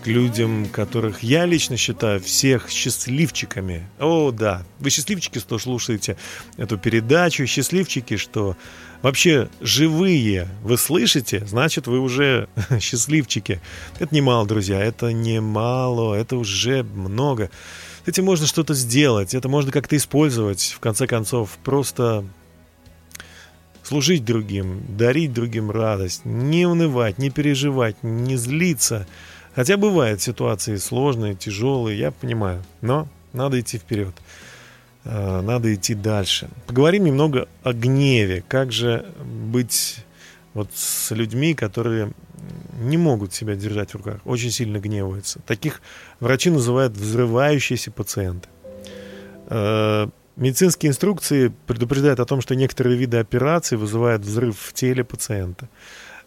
к 0.02 0.08
людям, 0.08 0.66
которых 0.66 1.22
я 1.22 1.44
лично 1.44 1.76
считаю 1.76 2.18
всех 2.18 2.68
счастливчиками. 2.68 3.88
О, 4.00 4.32
да, 4.32 4.64
вы 4.80 4.90
счастливчики, 4.90 5.38
что 5.38 5.56
слушаете 5.60 6.16
эту 6.56 6.76
передачу, 6.76 7.46
счастливчики, 7.46 8.16
что 8.16 8.56
вообще 9.02 9.50
живые 9.60 10.48
вы 10.64 10.78
слышите, 10.78 11.46
значит, 11.46 11.86
вы 11.86 12.00
уже 12.00 12.48
счастливчики. 12.80 13.60
Это 14.00 14.12
немало, 14.12 14.48
друзья, 14.48 14.82
это 14.82 15.12
немало, 15.12 16.14
это 16.14 16.36
уже 16.36 16.82
много. 16.82 17.50
Этим 18.11 18.24
можно 18.24 18.44
что-то 18.44 18.74
сделать, 18.74 19.34
это 19.34 19.48
можно 19.48 19.70
как-то 19.70 19.96
использовать, 19.96 20.74
в 20.76 20.80
конце 20.80 21.06
концов, 21.06 21.56
просто 21.62 22.24
служить 23.84 24.24
другим, 24.24 24.82
дарить 24.96 25.32
другим 25.32 25.70
радость, 25.70 26.22
не 26.24 26.66
унывать, 26.66 27.18
не 27.18 27.30
переживать, 27.30 27.94
не 28.02 28.34
злиться. 28.34 29.06
Хотя 29.54 29.76
бывают 29.76 30.20
ситуации 30.20 30.74
сложные, 30.74 31.36
тяжелые, 31.36 32.00
я 32.00 32.11
понимаю, 32.11 32.64
но 32.80 33.06
надо 33.32 33.61
идти 33.61 33.78
вперед, 33.78 34.16
Э, 35.04 35.40
надо 35.40 35.72
идти 35.72 35.94
дальше. 35.94 36.48
Поговорим 36.66 37.04
немного 37.04 37.48
о 37.62 37.72
гневе, 37.72 38.44
как 38.48 38.72
же 38.72 39.06
быть 39.24 40.04
вот 40.52 40.68
с 40.74 41.11
людьми, 41.12 41.54
которые 41.54 42.12
не 42.80 42.96
могут 42.96 43.32
себя 43.32 43.54
держать 43.54 43.90
в 43.90 43.96
руках, 43.96 44.20
очень 44.24 44.50
сильно 44.50 44.78
гневаются. 44.78 45.40
Таких 45.46 45.80
врачи 46.18 46.50
называют 46.50 46.94
взрывающиеся 46.94 47.90
пациенты. 47.90 48.48
Э, 49.48 50.08
Медицинские 50.40 50.88
инструкции 50.88 51.52
предупреждают 51.66 52.18
о 52.18 52.24
том, 52.24 52.40
что 52.40 52.54
некоторые 52.54 52.96
виды 52.96 53.18
операций 53.18 53.76
вызывают 53.76 54.22
взрыв 54.22 54.58
в 54.58 54.72
теле 54.72 55.04
пациента. 55.04 55.68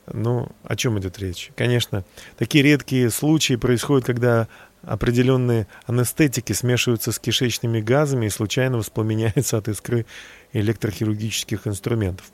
Ну, 0.05 0.51
о 0.63 0.75
чем 0.75 0.99
идет 0.99 1.17
речь? 1.17 1.49
Конечно, 1.55 2.05
такие 2.37 2.63
редкие 2.63 3.09
случаи 3.09 3.55
происходят, 3.55 4.05
когда 4.05 4.47
определенные 4.83 5.65
анестетики 5.87 6.53
смешиваются 6.53 7.11
с 7.11 7.17
кишечными 7.17 7.81
газами 7.81 8.27
и 8.27 8.29
случайно 8.29 8.77
воспламеняются 8.77 9.57
от 9.57 9.67
искры 9.67 10.05
электрохирургических 10.51 11.65
инструментов. 11.65 12.31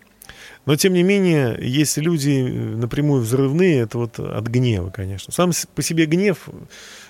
Но, 0.70 0.76
тем 0.76 0.94
не 0.94 1.02
менее, 1.02 1.58
если 1.60 2.00
люди 2.00 2.42
напрямую 2.42 3.24
взрывные, 3.24 3.80
это 3.80 3.98
вот 3.98 4.20
от 4.20 4.46
гнева, 4.46 4.92
конечно. 4.92 5.34
Сам 5.34 5.50
по 5.74 5.82
себе 5.82 6.06
гнев 6.06 6.48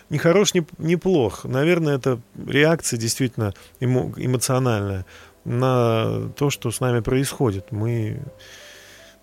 не 0.10 0.18
хорош, 0.18 0.53
не, 0.53 0.66
не 0.78 0.95
плох. 0.95 1.43
Наверное, 1.43 1.97
это 1.97 2.22
реакция 2.47 2.97
действительно 2.97 3.53
эмо- 3.82 4.14
эмоциональная 4.16 5.05
на 5.43 6.30
то, 6.38 6.49
что 6.49 6.72
с 6.72 6.80
нами 6.80 7.01
происходит. 7.01 7.74
Мы 7.74 8.22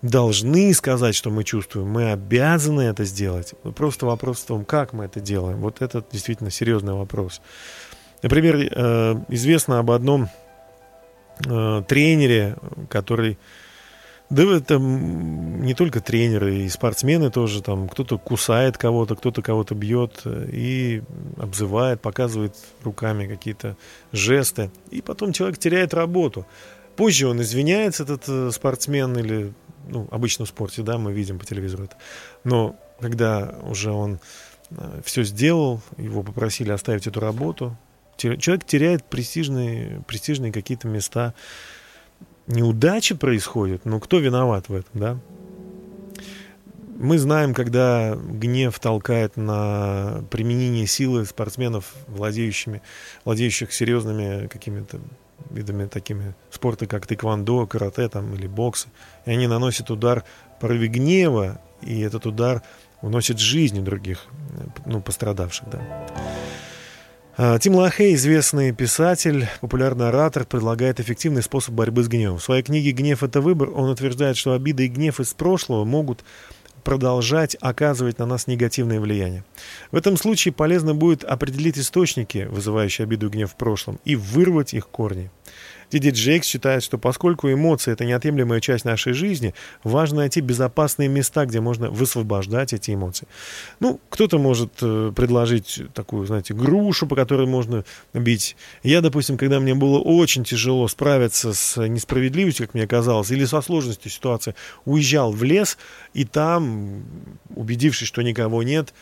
должны 0.03 0.71
сказать, 0.75 1.15
что 1.15 1.31
мы 1.31 1.43
чувствуем, 1.43 1.87
мы 1.87 2.11
обязаны 2.11 2.81
это 2.81 3.05
сделать. 3.05 3.55
Просто 3.75 4.05
вопрос 4.05 4.41
в 4.41 4.45
том, 4.45 4.65
как 4.65 4.93
мы 4.93 5.05
это 5.05 5.19
делаем. 5.19 5.57
Вот 5.61 5.81
это 5.81 6.05
действительно 6.11 6.51
серьезный 6.51 6.93
вопрос. 6.93 7.41
Например, 8.21 8.55
э, 8.55 9.15
известно 9.29 9.79
об 9.79 9.89
одном 9.89 10.29
э, 11.43 11.83
тренере, 11.87 12.55
который 12.87 13.39
да 14.29 14.43
это 14.43 14.75
м, 14.75 15.61
не 15.63 15.73
только 15.73 16.01
тренеры, 16.01 16.57
и 16.57 16.69
спортсмены 16.69 17.31
тоже, 17.31 17.61
там 17.61 17.87
кто-то 17.87 18.17
кусает 18.17 18.77
кого-то, 18.77 19.15
кто-то 19.15 19.41
кого-то 19.41 19.73
бьет 19.73 20.21
э, 20.25 20.49
и 20.51 21.03
обзывает, 21.37 22.01
показывает 22.01 22.55
руками 22.83 23.27
какие-то 23.27 23.77
жесты, 24.11 24.69
и 24.91 25.01
потом 25.01 25.31
человек 25.31 25.57
теряет 25.57 25.93
работу. 25.93 26.45
Позже 26.95 27.27
он 27.27 27.41
извиняется, 27.41 28.03
этот 28.03 28.23
э, 28.27 28.51
спортсмен, 28.51 29.17
или, 29.17 29.53
ну, 29.87 30.07
обычно 30.11 30.45
в 30.45 30.49
спорте, 30.49 30.81
да, 30.83 30.97
мы 30.97 31.13
видим 31.13 31.39
по 31.39 31.45
телевизору 31.45 31.85
это. 31.85 31.95
Но 32.43 32.75
когда 32.99 33.55
уже 33.63 33.91
он 33.91 34.19
все 35.05 35.23
сделал, 35.23 35.79
его 35.97 36.23
попросили 36.23 36.71
оставить 36.71 37.07
эту 37.07 37.21
работу, 37.21 37.77
человек 38.17 38.65
теряет 38.65 39.05
престижные, 39.05 40.03
престижные 40.07 40.51
какие-то 40.51 40.89
места, 40.89 41.33
неудачи 42.47 43.15
происходят, 43.15 43.85
но 43.85 43.99
кто 43.99 44.19
виноват 44.19 44.69
в 44.69 44.73
этом, 44.73 44.91
да? 44.93 45.17
Мы 46.99 47.19
знаем, 47.19 47.53
когда 47.53 48.15
гнев 48.15 48.79
толкает 48.79 49.37
на 49.37 50.23
применение 50.31 50.87
силы 50.87 51.25
спортсменов, 51.25 51.93
владеющими, 52.07 52.81
владеющих 53.23 53.71
серьезными 53.71 54.47
какими-то 54.47 54.99
видами 55.51 55.85
такими 55.85 56.33
спорта, 56.49 56.87
как 56.87 57.05
тэквондо, 57.05 57.67
карате 57.67 58.09
там, 58.09 58.33
или 58.33 58.47
бокс, 58.47 58.87
и 59.25 59.31
они 59.31 59.45
наносят 59.47 59.91
удар 59.91 60.23
порыве 60.59 60.87
гнева, 60.87 61.61
и 61.81 61.99
этот 62.01 62.25
удар 62.25 62.63
уносит 63.01 63.37
жизни 63.37 63.79
других, 63.79 64.25
ну, 64.85 64.99
пострадавших, 64.99 65.69
да. 65.69 66.07
А, 67.39 67.59
Тим 67.59 67.75
Лахей, 67.75 68.15
известный 68.15 68.71
писатель, 68.71 69.47
популярный 69.61 70.07
оратор, 70.07 70.43
предлагает 70.43 70.99
эффективный 70.99 71.43
способ 71.43 71.75
борьбы 71.75 72.01
с 72.01 72.07
гневом. 72.07 72.39
В 72.39 72.43
своей 72.43 72.63
книге 72.63 72.89
«Гнев– 72.93 73.21
это 73.21 73.41
выбор» 73.41 73.69
он 73.69 73.91
утверждает, 73.91 74.37
что 74.37 74.53
обида 74.53 74.81
и 74.81 74.87
гнев 74.87 75.19
из 75.19 75.35
прошлого 75.35 75.85
могут 75.85 76.23
продолжать 76.83 77.55
оказывать 77.61 78.17
на 78.17 78.25
нас 78.25 78.47
негативное 78.47 78.99
влияние. 78.99 79.43
В 79.91 79.97
этом 79.97 80.17
случае 80.17 80.51
полезно 80.51 80.95
будет 80.95 81.23
определить 81.23 81.77
источники, 81.77 82.47
вызывающие 82.49 83.03
обиду 83.03 83.27
и 83.27 83.29
гнев 83.29 83.51
в 83.51 83.55
прошлом, 83.55 83.99
и 84.03 84.15
вырвать 84.15 84.73
их 84.73 84.87
корни. 84.87 85.29
Джейкс 85.93 86.47
считает, 86.47 86.83
что 86.83 86.97
поскольку 86.97 87.51
эмоции– 87.51 87.91
это 87.93 88.05
неотъемлемая 88.05 88.59
часть 88.59 88.85
нашей 88.85 89.13
жизни, 89.13 89.53
важно 89.83 90.17
найти 90.17 90.41
безопасные 90.41 91.07
места, 91.07 91.45
где 91.45 91.61
можно 91.61 91.89
высвобождать 91.89 92.73
эти 92.73 92.93
эмоции. 92.93 93.27
Ну, 93.79 93.99
кто-то 94.09 94.37
может 94.37 94.73
э, 94.81 95.11
предложить 95.15 95.81
такую, 95.93 96.25
знаете, 96.27 96.53
грушу, 96.53 97.07
по 97.07 97.15
которой 97.15 97.47
можно 97.47 97.85
бить. 98.13 98.55
Я, 98.83 99.01
допустим, 99.01 99.37
когда 99.37 99.59
мне 99.59 99.75
было 99.75 99.99
очень 99.99 100.43
тяжело 100.43 100.87
справиться 100.87 101.53
с 101.53 101.81
несправедливостью, 101.87 102.67
как 102.67 102.73
мне 102.73 102.87
казалось, 102.87 103.31
или 103.31 103.45
со 103.45 103.61
сложностью 103.61 104.11
ситуации, 104.11 104.55
уезжал 104.85 105.31
в 105.31 105.43
лес, 105.43 105.77
и 106.13 106.25
там, 106.25 107.03
убедившись, 107.55 108.07
что 108.07 108.21
никого 108.21 108.63
нет, 108.63 108.93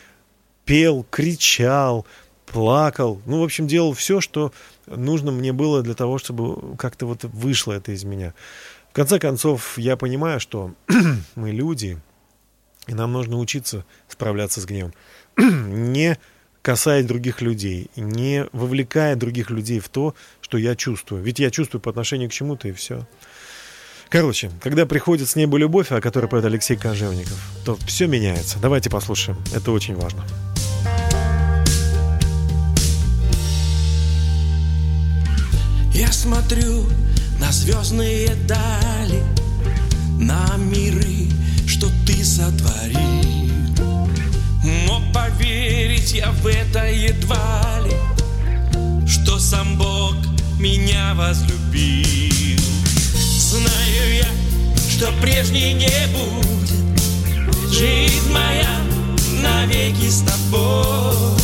пел, 0.65 1.05
кричал, 1.09 2.05
плакал. 2.55 3.21
Ну, 3.25 3.41
в 3.41 3.43
общем, 3.43 3.67
делал 3.67 3.91
все, 3.91 4.21
что 4.21 4.53
нужно 4.87 5.33
мне 5.33 5.51
было 5.51 5.81
для 5.81 5.93
того, 5.93 6.17
чтобы 6.17 6.77
как-то 6.77 7.05
вот 7.05 7.25
вышло 7.25 7.73
это 7.73 7.91
из 7.91 8.05
меня. 8.05 8.33
В 8.91 8.93
конце 8.93 9.19
концов, 9.19 9.77
я 9.77 9.97
понимаю, 9.97 10.39
что 10.39 10.71
мы 11.35 11.51
люди, 11.51 11.99
И 12.87 12.93
нам 12.93 13.11
нужно 13.11 13.39
учиться 13.39 13.83
справляться 14.07 14.61
с 14.61 14.65
гневом. 14.65 14.93
не 15.37 16.17
касаясь 16.61 17.05
других 17.05 17.41
людей, 17.41 17.91
не 17.97 18.45
вовлекая 18.53 19.17
других 19.17 19.49
людей 19.49 19.79
в 19.81 19.89
то, 19.89 20.15
что 20.39 20.57
я 20.57 20.77
чувствую. 20.77 21.21
Ведь 21.21 21.39
я 21.39 21.51
чувствую 21.51 21.81
по 21.81 21.89
отношению 21.89 22.29
к 22.29 22.33
чему-то, 22.33 22.69
и 22.69 22.71
все. 22.71 23.05
Короче, 24.07 24.49
когда 24.61 24.85
приходит 24.85 25.27
с 25.27 25.35
неба 25.35 25.57
любовь, 25.57 25.91
о 25.91 25.99
которой 25.99 26.27
поет 26.27 26.45
Алексей 26.45 26.77
Кожевников, 26.77 27.37
то 27.65 27.75
все 27.85 28.07
меняется. 28.07 28.59
Давайте 28.61 28.89
послушаем. 28.89 29.37
Это 29.53 29.73
очень 29.73 29.95
важно. 29.95 30.23
Я 35.95 36.11
смотрю 36.11 36.89
на 37.39 37.53
звездные 37.53 38.35
дали, 38.49 39.23
на 40.19 40.57
миры, 40.57 41.29
что 41.65 41.89
ты 42.05 42.21
сотворил. 42.21 42.99
Но 44.87 45.01
поверить 45.13 46.11
я 46.11 46.31
в 46.31 46.47
это 46.47 46.85
едва 46.91 47.79
ли, 47.85 47.95
что 49.07 49.39
сам 49.39 49.77
Бог 49.77 50.15
меня 50.59 51.13
возлюбил. 51.13 52.59
Знаю 53.39 54.15
я, 54.17 54.27
что 54.89 55.13
прежней 55.21 55.75
не 55.75 56.07
будет, 56.11 57.71
жизнь 57.71 58.33
моя 58.33 58.81
навеки 59.41 60.09
с 60.09 60.23
тобой. 60.23 61.39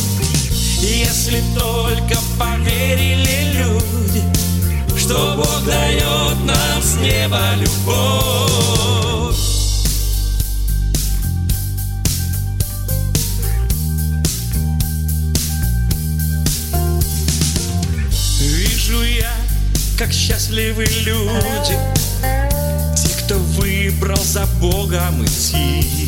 Если 0.82 1.42
только 1.58 2.20
поверили 2.38 3.54
люди, 3.54 4.11
что 5.12 5.36
Бог 5.36 5.66
дает 5.66 6.38
нам 6.46 6.82
с 6.82 6.96
неба 6.96 7.42
любовь. 7.58 9.36
Вижу 18.40 19.04
я, 19.04 19.34
как 19.98 20.14
счастливы 20.14 20.86
люди, 21.04 21.78
те, 22.96 23.10
кто 23.26 23.36
выбрал 23.36 24.24
за 24.24 24.46
Богом 24.62 25.26
идти. 25.26 26.08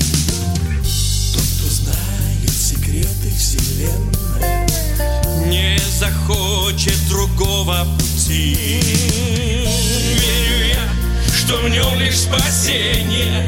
Тот, 1.34 1.43
кто 1.58 1.70
знает 1.70 2.49
секреты 2.49 3.30
вселенной, 3.38 4.68
не 5.49 5.78
захочет 5.99 6.97
другого 7.10 7.86
пути. 8.24 8.80
Верю 10.15 10.65
я, 10.67 11.34
что 11.36 11.57
в 11.57 11.69
нем 11.69 11.99
лишь 11.99 12.19
спасение, 12.19 13.47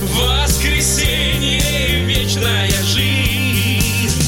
воскресенье 0.00 1.60
и 1.88 2.04
вечная 2.04 2.70
жизнь. 2.84 4.22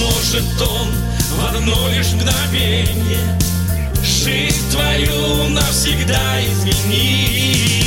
Может 0.00 0.62
он 0.62 0.88
в 1.36 1.54
одно 1.54 1.88
лишь 1.90 2.12
мгновение 2.12 3.38
жизнь 4.02 4.70
твою 4.70 5.48
навсегда 5.48 6.40
изменить. 6.42 7.83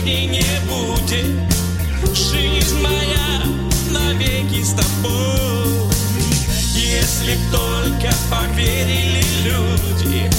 Прежней 0.00 0.26
не 0.26 0.42
будет 0.68 1.26
Жизнь 2.14 2.80
моя 2.80 3.42
навеки 3.90 4.62
с 4.62 4.70
тобой 4.70 5.90
Если 6.74 7.36
только 7.50 8.14
поверили 8.30 9.22
люди 9.44 10.30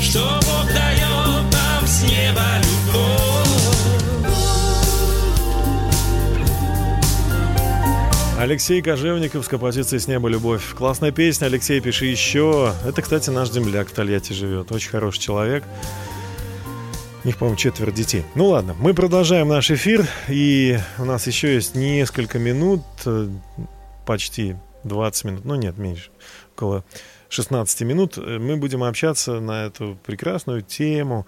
Что 0.00 0.40
Бог 0.42 0.66
дает 0.66 1.52
нам 1.52 1.86
с 1.86 2.02
неба 2.02 2.42
любовь 2.58 3.10
Алексей 8.38 8.80
Кожевников 8.80 9.44
с 9.44 9.48
композицией 9.48 10.00
«С 10.00 10.08
неба 10.08 10.26
любовь». 10.30 10.62
Классная 10.74 11.12
песня, 11.12 11.44
Алексей, 11.44 11.78
пиши 11.80 12.06
еще. 12.06 12.72
Это, 12.86 13.02
кстати, 13.02 13.28
наш 13.28 13.50
земляк 13.50 13.88
в 13.88 13.92
Тольятти 13.92 14.32
живет. 14.32 14.72
Очень 14.72 14.88
хороший 14.88 15.20
человек. 15.20 15.62
У 17.22 17.26
них, 17.26 17.36
по-моему, 17.36 17.58
четверо 17.58 17.90
детей. 17.90 18.24
Ну 18.34 18.46
ладно, 18.46 18.74
мы 18.80 18.94
продолжаем 18.94 19.48
наш 19.48 19.70
эфир. 19.70 20.06
И 20.28 20.78
у 20.98 21.04
нас 21.04 21.26
еще 21.26 21.54
есть 21.54 21.74
несколько 21.74 22.38
минут, 22.38 22.80
э, 23.04 23.28
почти 24.06 24.56
20 24.84 25.24
минут, 25.24 25.44
ну 25.44 25.54
нет, 25.54 25.76
меньше, 25.76 26.10
около 26.54 26.82
16 27.28 27.82
минут. 27.82 28.16
Э, 28.16 28.38
Мы 28.38 28.56
будем 28.56 28.82
общаться 28.82 29.38
на 29.38 29.66
эту 29.66 29.98
прекрасную 30.06 30.62
тему 30.62 31.26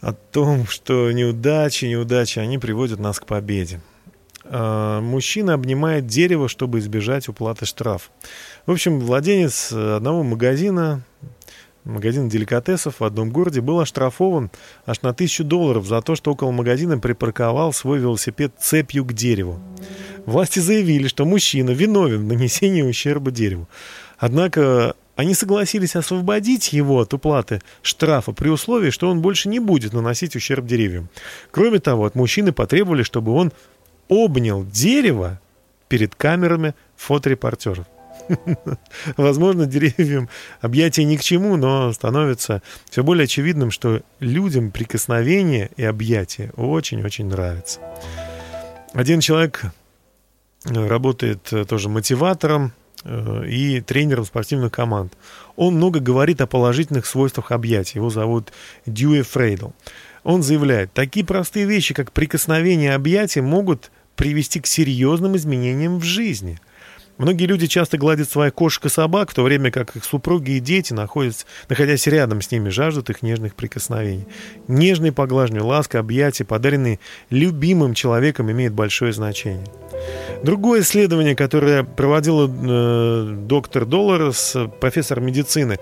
о 0.00 0.12
том, 0.12 0.66
что 0.68 1.10
неудачи, 1.10 1.86
неудачи, 1.86 2.38
они 2.38 2.58
приводят 2.58 3.00
нас 3.00 3.18
к 3.18 3.26
победе. 3.26 3.80
А, 4.44 5.00
Мужчина 5.00 5.54
обнимает 5.54 6.06
дерево, 6.06 6.48
чтобы 6.48 6.78
избежать 6.78 7.28
уплаты 7.28 7.66
штраф. 7.66 8.12
В 8.64 8.70
общем, 8.70 9.00
владелец 9.00 9.72
одного 9.72 10.22
магазина, 10.22 11.02
магазин 11.84 12.28
деликатесов 12.28 13.00
в 13.00 13.04
одном 13.04 13.30
городе, 13.30 13.60
был 13.60 13.80
оштрафован 13.80 14.50
аж 14.86 15.02
на 15.02 15.14
тысячу 15.14 15.44
долларов 15.44 15.86
за 15.86 16.02
то, 16.02 16.14
что 16.14 16.32
около 16.32 16.50
магазина 16.50 16.98
припарковал 16.98 17.72
свой 17.72 17.98
велосипед 17.98 18.52
цепью 18.58 19.04
к 19.04 19.12
дереву. 19.12 19.60
Власти 20.26 20.58
заявили, 20.58 21.08
что 21.08 21.24
мужчина 21.24 21.70
виновен 21.70 22.20
в 22.20 22.24
нанесении 22.24 22.82
ущерба 22.82 23.30
дереву. 23.30 23.68
Однако 24.18 24.94
они 25.16 25.34
согласились 25.34 25.96
освободить 25.96 26.72
его 26.72 27.00
от 27.00 27.12
уплаты 27.12 27.60
штрафа 27.82 28.32
при 28.32 28.48
условии, 28.48 28.90
что 28.90 29.10
он 29.10 29.20
больше 29.20 29.48
не 29.48 29.58
будет 29.58 29.92
наносить 29.92 30.36
ущерб 30.36 30.64
деревьям. 30.66 31.08
Кроме 31.50 31.78
того, 31.78 32.04
от 32.04 32.14
мужчины 32.14 32.52
потребовали, 32.52 33.02
чтобы 33.02 33.32
он 33.32 33.52
обнял 34.08 34.64
дерево 34.64 35.40
перед 35.88 36.14
камерами 36.14 36.74
фоторепортеров. 36.96 37.86
Возможно, 39.16 39.66
деревьям 39.66 40.28
объятия 40.60 41.04
ни 41.04 41.16
к 41.16 41.22
чему, 41.22 41.56
но 41.56 41.92
становится 41.92 42.62
все 42.88 43.02
более 43.02 43.24
очевидным, 43.24 43.70
что 43.70 44.02
людям 44.18 44.70
прикосновение 44.70 45.70
и 45.76 45.84
объятия 45.84 46.52
очень-очень 46.56 47.26
нравятся. 47.26 47.80
Один 48.92 49.20
человек 49.20 49.64
э, 50.64 50.86
работает 50.86 51.52
э, 51.52 51.64
тоже 51.64 51.88
мотиватором 51.88 52.72
э, 53.04 53.46
и 53.46 53.80
тренером 53.80 54.24
спортивных 54.24 54.72
команд. 54.72 55.12
Он 55.56 55.76
много 55.76 56.00
говорит 56.00 56.40
о 56.40 56.46
положительных 56.46 57.06
свойствах 57.06 57.52
объятий. 57.52 57.98
Его 57.98 58.10
зовут 58.10 58.52
Дьюи 58.86 59.22
Фрейдл. 59.22 59.70
Он 60.22 60.42
заявляет, 60.42 60.92
такие 60.92 61.24
простые 61.24 61.66
вещи, 61.66 61.94
как 61.94 62.12
прикосновение 62.12 62.90
и 62.90 62.94
объятия, 62.94 63.42
могут 63.42 63.90
привести 64.16 64.60
к 64.60 64.66
серьезным 64.66 65.36
изменениям 65.36 65.98
в 65.98 66.04
жизни. 66.04 66.58
Многие 67.20 67.44
люди 67.44 67.66
часто 67.66 67.98
гладят 67.98 68.30
своих 68.30 68.54
кошек 68.54 68.86
и 68.86 68.88
собак, 68.88 69.30
в 69.30 69.34
то 69.34 69.42
время 69.42 69.70
как 69.70 69.94
их 69.94 70.06
супруги 70.06 70.52
и 70.52 70.58
дети, 70.58 70.94
находятся, 70.94 71.44
находясь 71.68 72.06
рядом 72.06 72.40
с 72.40 72.50
ними, 72.50 72.70
жаждут 72.70 73.10
их 73.10 73.20
нежных 73.20 73.54
прикосновений. 73.54 74.26
Нежные 74.68 75.12
поглаживания, 75.12 75.62
ласка, 75.62 75.98
объятия, 75.98 76.46
подаренные 76.46 76.98
любимым 77.28 77.92
человеком, 77.92 78.50
имеют 78.50 78.72
большое 78.72 79.12
значение. 79.12 79.66
Другое 80.42 80.80
исследование, 80.80 81.36
которое 81.36 81.84
проводила 81.84 82.48
э, 82.50 83.34
доктор 83.46 83.84
Долларес, 83.84 84.56
профессор 84.80 85.20
медицины, 85.20 85.78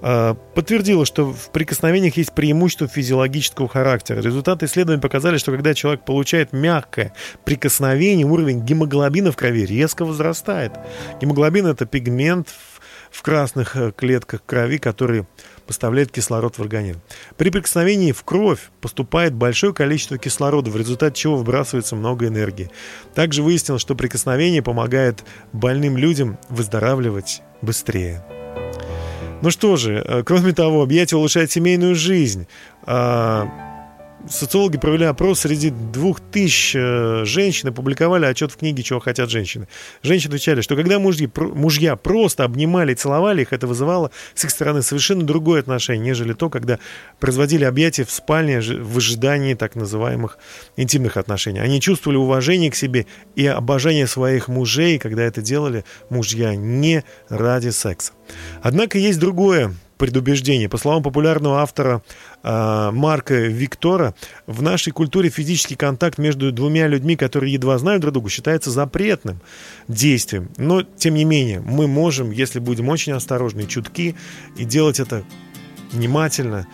подтвердила, 0.00 1.04
что 1.04 1.32
в 1.32 1.50
прикосновениях 1.50 2.16
есть 2.16 2.32
преимущество 2.32 2.88
физиологического 2.88 3.68
характера. 3.68 4.20
Результаты 4.20 4.66
исследований 4.66 5.00
показали, 5.00 5.36
что 5.36 5.52
когда 5.52 5.74
человек 5.74 6.04
получает 6.04 6.52
мягкое 6.52 7.12
прикосновение, 7.44 8.26
уровень 8.26 8.64
гемоглобина 8.64 9.32
в 9.32 9.36
крови 9.36 9.66
резко 9.66 10.04
возрастает. 10.04 10.72
Гемоглобин– 11.20 11.66
это 11.68 11.84
пигмент 11.84 12.48
в, 12.48 12.80
в 13.10 13.22
красных 13.22 13.76
э, 13.76 13.92
клетках 13.92 14.42
крови, 14.44 14.78
который 14.78 15.26
поставляет 15.66 16.10
кислород 16.10 16.56
в 16.58 16.62
организм. 16.62 17.00
При 17.36 17.50
прикосновении 17.50 18.12
в 18.12 18.24
кровь 18.24 18.70
поступает 18.80 19.34
большое 19.34 19.74
количество 19.74 20.18
кислорода, 20.18 20.70
в 20.70 20.76
результате 20.76 21.20
чего 21.20 21.36
выбрасывается 21.36 21.94
много 21.94 22.26
энергии. 22.26 22.70
Также 23.14 23.42
выяснилось, 23.42 23.82
что 23.82 23.94
прикосновение 23.94 24.62
помогает 24.62 25.24
больным 25.52 25.96
людям 25.96 26.38
выздоравливать 26.48 27.42
быстрее. 27.62 28.24
Ну 29.42 29.50
что 29.50 29.76
же, 29.76 30.04
э, 30.06 30.22
кроме 30.24 30.52
того, 30.52 30.82
объятие 30.82 31.18
улучшает 31.18 31.50
семейную 31.50 31.94
жизнь. 31.94 32.46
Социологи 34.28 34.76
провели 34.76 35.06
опрос 35.06 35.40
среди 35.40 35.70
двух 35.70 36.20
тысяч 36.20 36.74
э, 36.76 37.24
женщин 37.24 37.70
и 37.70 37.72
публиковали 37.72 38.26
отчет 38.26 38.52
в 38.52 38.56
книге 38.56 38.82
«Чего 38.82 39.00
хотят 39.00 39.30
женщины». 39.30 39.66
Женщины 40.02 40.30
отвечали, 40.30 40.60
что 40.60 40.76
когда 40.76 40.98
мужья, 40.98 41.28
мужья 41.36 41.96
просто 41.96 42.44
обнимали 42.44 42.92
и 42.92 42.94
целовали 42.94 43.42
их, 43.42 43.52
это 43.52 43.66
вызывало 43.66 44.10
с 44.34 44.44
их 44.44 44.50
стороны 44.50 44.82
совершенно 44.82 45.22
другое 45.22 45.60
отношение, 45.60 46.04
нежели 46.04 46.34
то, 46.34 46.50
когда 46.50 46.78
производили 47.18 47.64
объятия 47.64 48.04
в 48.04 48.10
спальне 48.10 48.60
в 48.60 48.98
ожидании 48.98 49.54
так 49.54 49.74
называемых 49.74 50.38
интимных 50.76 51.16
отношений. 51.16 51.60
Они 51.60 51.80
чувствовали 51.80 52.18
уважение 52.18 52.70
к 52.70 52.76
себе 52.76 53.06
и 53.36 53.46
обожание 53.46 54.06
своих 54.06 54.48
мужей, 54.48 54.98
когда 54.98 55.22
это 55.22 55.40
делали 55.40 55.84
мужья 56.10 56.54
не 56.54 57.04
ради 57.30 57.70
секса. 57.70 58.12
Однако 58.62 58.98
есть 58.98 59.18
другое 59.18 59.74
предубеждение. 60.00 60.68
По 60.68 60.78
словам 60.78 61.02
популярного 61.02 61.60
автора 61.60 62.02
Марка 62.42 63.34
Виктора, 63.34 64.14
в 64.46 64.62
нашей 64.62 64.92
культуре 64.92 65.28
физический 65.28 65.74
контакт 65.74 66.18
между 66.18 66.52
двумя 66.52 66.86
людьми, 66.86 67.16
которые 67.16 67.52
едва 67.52 67.76
знают 67.78 68.00
друг 68.00 68.14
друга, 68.14 68.30
считается 68.30 68.70
запретным 68.70 69.40
действием. 69.88 70.48
Но, 70.56 70.82
тем 70.82 71.14
не 71.14 71.24
менее, 71.24 71.60
мы 71.60 71.86
можем, 71.86 72.30
если 72.30 72.58
будем 72.58 72.88
очень 72.88 73.12
осторожны 73.12 73.62
и 73.62 73.68
чутки, 73.68 74.16
и 74.56 74.64
делать 74.64 75.00
это 75.00 75.24
внимательно, 75.92 76.66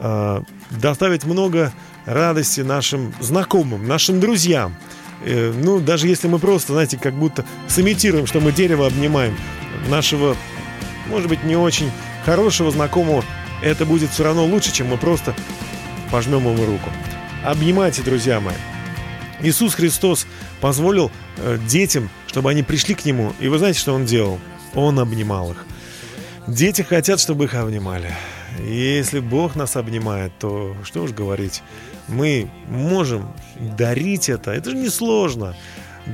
э, 0.00 0.40
доставить 0.70 1.24
много 1.24 1.72
радости 2.06 2.60
нашим 2.60 3.12
знакомым, 3.20 3.86
нашим 3.86 4.20
друзьям. 4.20 4.76
Э, 5.24 5.52
ну, 5.52 5.80
даже 5.80 6.06
если 6.06 6.28
мы 6.28 6.38
просто, 6.38 6.72
знаете, 6.72 6.98
как 6.98 7.14
будто 7.14 7.44
сымитируем, 7.66 8.26
что 8.26 8.40
мы 8.40 8.52
дерево 8.52 8.86
обнимаем, 8.86 9.36
нашего, 9.88 10.36
может 11.08 11.28
быть, 11.28 11.44
не 11.44 11.56
очень 11.56 11.90
хорошего 12.24 12.70
знакомого, 12.70 13.24
это 13.62 13.84
будет 13.84 14.10
все 14.10 14.24
равно 14.24 14.44
лучше, 14.44 14.72
чем 14.72 14.88
мы 14.88 14.96
просто 14.96 15.34
пожмем 16.10 16.46
ему 16.46 16.64
руку. 16.64 16.90
Обнимайте, 17.44 18.02
друзья 18.02 18.40
мои. 18.40 18.54
Иисус 19.40 19.74
Христос 19.74 20.26
позволил 20.60 21.10
э, 21.36 21.58
детям, 21.68 22.10
чтобы 22.26 22.50
они 22.50 22.62
пришли 22.62 22.94
к 22.94 23.04
Нему. 23.04 23.32
И 23.38 23.48
вы 23.48 23.58
знаете, 23.58 23.78
что 23.78 23.94
Он 23.94 24.04
делал? 24.04 24.38
Он 24.74 24.98
обнимал 24.98 25.52
их. 25.52 25.64
Дети 26.46 26.82
хотят, 26.82 27.20
чтобы 27.20 27.44
их 27.44 27.54
обнимали. 27.54 28.14
Если 28.58 29.20
Бог 29.20 29.54
нас 29.54 29.76
обнимает, 29.76 30.32
то 30.38 30.74
что 30.82 31.02
уж 31.02 31.12
говорить, 31.12 31.62
мы 32.08 32.50
можем 32.68 33.32
дарить 33.76 34.28
это. 34.28 34.50
Это 34.50 34.70
же 34.70 34.76
несложно. 34.76 35.54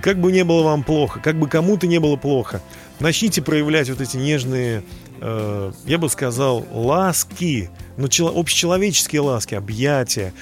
Как 0.02 0.18
бы 0.18 0.32
не 0.32 0.44
было 0.44 0.62
вам 0.62 0.82
плохо, 0.82 1.20
как 1.20 1.38
бы 1.38 1.48
кому-то 1.48 1.86
не 1.86 2.00
было 2.00 2.16
плохо, 2.16 2.60
начните 2.98 3.42
проявлять 3.42 3.88
вот 3.88 4.00
эти 4.00 4.16
нежные, 4.16 4.82
э, 5.26 5.72
я 5.86 5.98
бы 5.98 6.08
сказал, 6.10 6.64
ласки, 6.70 7.70
ну, 7.96 8.08
чело- 8.08 8.38
общечеловеческие 8.38 9.22
ласки, 9.22 9.54
объятия. 9.54 10.32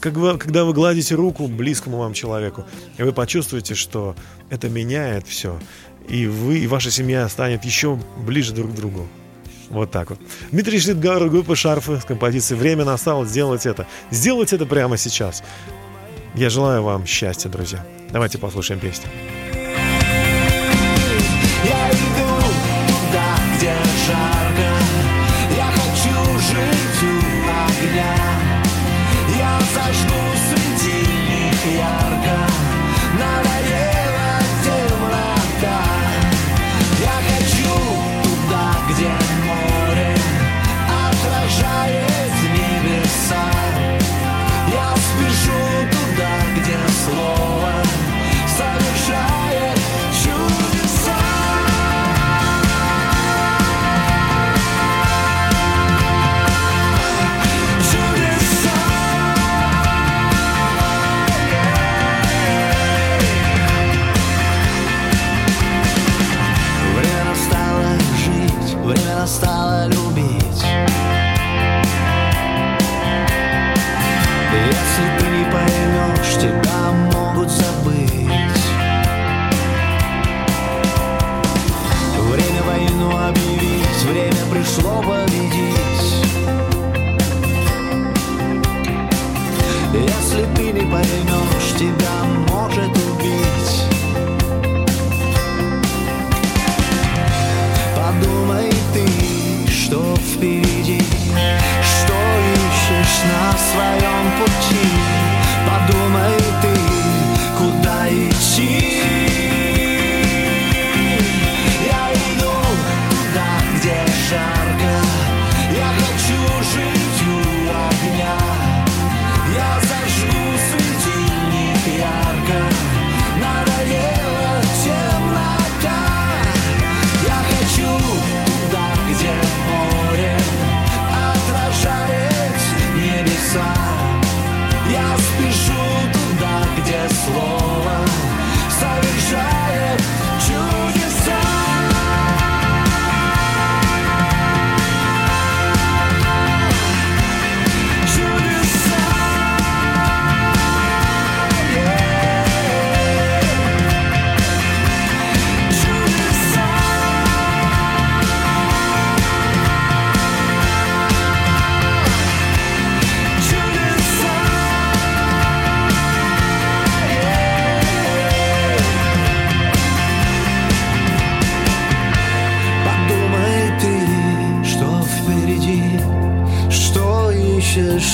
Как 0.00 0.14
вы- 0.14 0.36
когда 0.36 0.64
вы 0.64 0.72
гладите 0.72 1.14
руку 1.14 1.46
близкому 1.46 1.98
вам 1.98 2.12
человеку, 2.12 2.64
и 2.98 3.02
вы 3.04 3.12
почувствуете, 3.12 3.74
что 3.74 4.16
это 4.50 4.68
меняет 4.68 5.26
все, 5.28 5.58
и 6.08 6.26
вы, 6.26 6.58
и 6.58 6.66
ваша 6.66 6.90
семья 6.90 7.28
станет 7.28 7.64
еще 7.64 7.98
ближе 8.18 8.52
друг 8.52 8.72
к 8.72 8.74
другу. 8.74 9.06
Вот 9.70 9.90
так 9.90 10.10
вот. 10.10 10.18
Дмитрий 10.52 10.78
Шлитгауэр, 10.78 11.30
группа 11.30 11.56
«Шарфы» 11.56 11.98
с 12.00 12.04
композицией 12.04 12.60
«Время 12.60 12.84
настало 12.84 13.24
сделать 13.24 13.64
это». 13.64 13.86
Сделать 14.10 14.52
это 14.52 14.66
прямо 14.66 14.96
сейчас. 14.98 15.42
Я 16.34 16.50
желаю 16.50 16.82
вам 16.82 17.06
счастья, 17.06 17.48
друзья. 17.48 17.86
Давайте 18.10 18.38
послушаем 18.38 18.80
песню. 18.80 19.08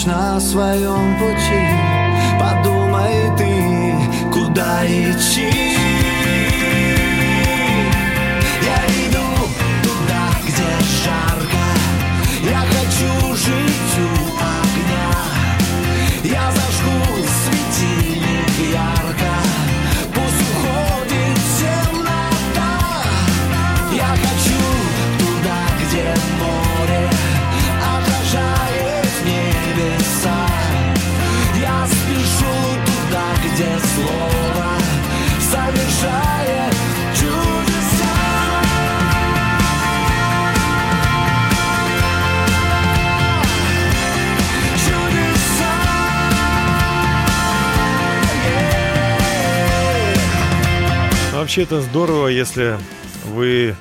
Лишь 0.01 0.07
на 0.07 0.41
своем 0.41 1.19
пути 1.19 1.70
Вообще 51.61 51.77
это 51.77 51.83
здорово, 51.83 52.29
если 52.29 52.79
вы 53.27 53.77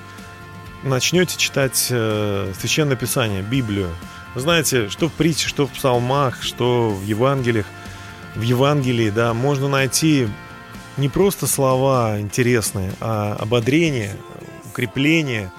начнете 0.84 1.38
читать 1.38 1.88
э, 1.90 2.52
Священное 2.60 2.98
Писание, 2.98 3.42
Библию. 3.42 3.88
Вы 4.36 4.42
знаете, 4.42 4.90
что 4.90 5.08
в 5.08 5.14
притче, 5.14 5.48
что 5.48 5.66
в 5.66 5.72
псалмах, 5.72 6.44
что 6.44 6.90
в 6.90 7.06
Евангелиях, 7.06 7.66
в 8.36 8.42
Евангелии, 8.42 9.10
да, 9.12 9.34
можно 9.34 9.70
найти 9.70 10.28
не 10.98 11.08
просто 11.08 11.48
слова 11.48 12.20
интересные, 12.20 12.92
а 13.00 13.38
ободрение, 13.40 14.18
укрепление, 14.66 15.50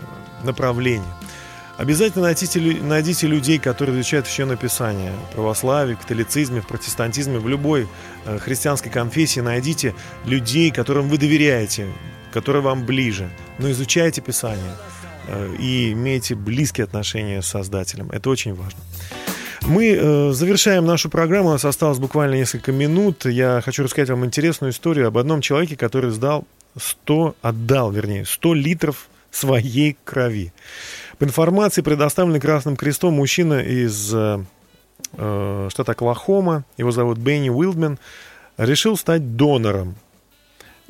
э, 0.00 0.44
направление. 0.44 1.14
Обязательно 1.78 2.24
найдите, 2.24 2.60
найдите 2.60 3.28
людей, 3.28 3.60
которые 3.60 3.94
изучают 3.94 4.26
Священное 4.26 4.56
Писание. 4.56 5.12
В 5.30 5.34
православии, 5.34 5.94
в 5.94 5.98
католицизме, 5.98 6.60
в 6.60 6.66
протестантизме, 6.66 7.38
в 7.38 7.48
любой 7.48 7.86
э, 8.26 8.38
христианской 8.40 8.90
конфессии 8.90 9.38
найдите 9.38 9.94
людей, 10.24 10.72
которым 10.72 11.08
вы 11.08 11.18
доверяете, 11.18 11.86
которые 12.32 12.62
вам 12.62 12.84
ближе. 12.84 13.30
Но 13.60 13.70
изучайте 13.70 14.20
Писание 14.20 14.74
э, 15.28 15.54
и 15.60 15.92
имейте 15.92 16.34
близкие 16.34 16.82
отношения 16.82 17.42
с 17.42 17.46
Создателем. 17.46 18.10
Это 18.10 18.28
очень 18.28 18.54
важно. 18.54 18.80
Мы 19.62 19.92
э, 19.92 20.32
завершаем 20.32 20.84
нашу 20.84 21.08
программу. 21.10 21.50
У 21.50 21.52
нас 21.52 21.64
осталось 21.64 21.98
буквально 21.98 22.34
несколько 22.34 22.72
минут. 22.72 23.24
Я 23.24 23.60
хочу 23.64 23.84
рассказать 23.84 24.10
вам 24.10 24.24
интересную 24.24 24.72
историю 24.72 25.06
об 25.06 25.16
одном 25.16 25.40
человеке, 25.42 25.76
который 25.76 26.10
сдал 26.10 26.44
100, 26.76 27.36
отдал, 27.40 27.92
вернее, 27.92 28.24
100 28.24 28.54
литров 28.54 29.08
своей 29.30 29.96
крови. 30.04 30.52
По 31.18 31.24
информации, 31.24 31.82
предоставленной 31.82 32.40
Красным 32.40 32.76
Крестом, 32.76 33.14
мужчина 33.14 33.60
из 33.60 34.14
э, 34.14 34.38
э, 35.14 35.68
штата 35.70 35.92
Оклахома, 35.92 36.64
его 36.76 36.92
зовут 36.92 37.18
Бенни 37.18 37.50
Уилдмен, 37.50 37.98
решил 38.56 38.96
стать 38.96 39.36
донором. 39.36 39.96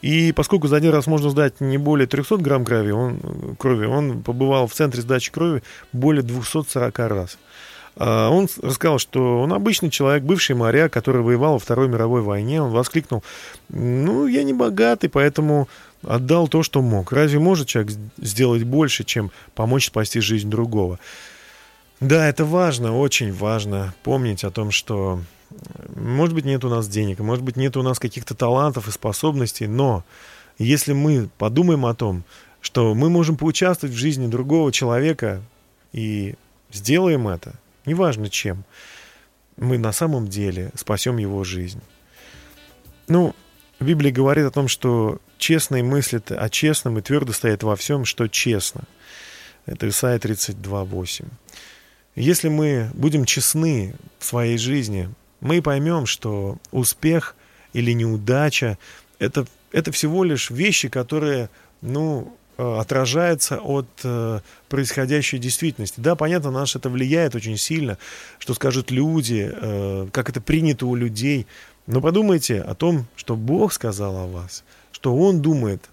И 0.02 0.32
поскольку 0.32 0.68
за 0.68 0.76
один 0.76 0.92
раз 0.92 1.06
можно 1.06 1.30
сдать 1.30 1.60
не 1.60 1.78
более 1.78 2.06
300 2.06 2.36
грамм 2.36 2.64
крови, 2.66 2.90
он, 2.90 3.56
крови, 3.58 3.86
он 3.86 4.22
побывал 4.22 4.66
в 4.66 4.74
центре 4.74 5.00
сдачи 5.00 5.32
крови 5.32 5.62
более 5.92 6.22
240 6.22 6.98
раз. 6.98 7.38
А, 7.96 8.30
Он 8.30 8.48
рассказал, 8.62 8.98
что 8.98 9.40
он 9.40 9.52
обычный 9.52 9.90
человек, 9.90 10.22
бывший 10.22 10.54
моряк, 10.54 10.92
который 10.92 11.22
воевал 11.22 11.54
во 11.54 11.58
Второй 11.58 11.88
мировой 11.88 12.22
войне. 12.22 12.62
Он 12.62 12.70
воскликнул, 12.70 13.24
ну, 13.68 14.26
я 14.26 14.44
не 14.44 14.52
богатый, 14.52 15.08
поэтому 15.08 15.68
отдал 16.02 16.48
то, 16.48 16.62
что 16.62 16.82
мог. 16.82 17.12
Разве 17.12 17.38
может 17.38 17.68
человек 17.68 17.92
сделать 18.18 18.64
больше, 18.64 19.04
чем 19.04 19.30
помочь 19.54 19.86
спасти 19.86 20.20
жизнь 20.20 20.50
другого? 20.50 20.98
Да, 22.00 22.28
это 22.28 22.44
важно, 22.44 22.96
очень 22.96 23.32
важно 23.32 23.94
помнить 24.04 24.44
о 24.44 24.50
том, 24.50 24.70
что, 24.70 25.20
может 25.96 26.34
быть, 26.34 26.44
нет 26.44 26.64
у 26.64 26.68
нас 26.68 26.88
денег, 26.88 27.18
может 27.18 27.44
быть, 27.44 27.56
нет 27.56 27.76
у 27.76 27.82
нас 27.82 27.98
каких-то 27.98 28.34
талантов 28.34 28.86
и 28.86 28.92
способностей, 28.92 29.66
но 29.66 30.04
если 30.58 30.92
мы 30.92 31.28
подумаем 31.38 31.86
о 31.86 31.94
том, 31.94 32.22
что 32.60 32.94
мы 32.94 33.10
можем 33.10 33.36
поучаствовать 33.36 33.94
в 33.94 33.98
жизни 33.98 34.28
другого 34.28 34.72
человека 34.72 35.42
и 35.92 36.36
сделаем 36.72 37.26
это, 37.26 37.54
неважно 37.84 38.28
чем, 38.28 38.64
мы 39.56 39.78
на 39.78 39.92
самом 39.92 40.28
деле 40.28 40.70
спасем 40.76 41.16
его 41.16 41.42
жизнь. 41.42 41.80
Ну, 43.08 43.34
Библия 43.80 44.12
говорит 44.12 44.44
о 44.44 44.50
том, 44.50 44.68
что 44.68 45.20
честный 45.38 45.82
мыслит 45.82 46.30
о 46.30 46.48
честном 46.50 46.98
и 46.98 47.02
твердо 47.02 47.32
стоит 47.32 47.62
во 47.62 47.76
всем, 47.76 48.04
что 48.04 48.28
честно. 48.28 48.82
Это 49.66 49.88
Исайя 49.88 50.18
32.8. 50.18 51.26
Если 52.16 52.48
мы 52.48 52.90
будем 52.94 53.24
честны 53.24 53.94
в 54.18 54.24
своей 54.24 54.58
жизни, 54.58 55.08
мы 55.40 55.62
поймем, 55.62 56.06
что 56.06 56.58
успех 56.72 57.36
или 57.72 57.92
неудача 57.92 58.76
это, 59.18 59.46
это 59.72 59.92
всего 59.92 60.24
лишь 60.24 60.50
вещи, 60.50 60.88
которые 60.88 61.48
ну, 61.80 62.36
э, 62.56 62.78
отражаются 62.78 63.58
от 63.58 63.86
э, 64.04 64.40
происходящей 64.68 65.38
действительности. 65.38 66.00
Да, 66.00 66.16
понятно, 66.16 66.50
на 66.50 66.60
нас 66.60 66.76
это 66.76 66.88
влияет 66.88 67.34
очень 67.34 67.56
сильно, 67.56 67.98
что 68.38 68.54
скажут 68.54 68.90
люди, 68.90 69.50
э, 69.52 70.08
как 70.12 70.28
это 70.28 70.40
принято 70.40 70.86
у 70.86 70.94
людей. 70.94 71.46
Но 71.86 72.00
подумайте 72.00 72.60
о 72.60 72.74
том, 72.74 73.06
что 73.16 73.36
Бог 73.36 73.72
сказал 73.72 74.16
о 74.16 74.26
вас, 74.26 74.64
что 74.98 75.16
Он 75.16 75.40
думает 75.40 75.90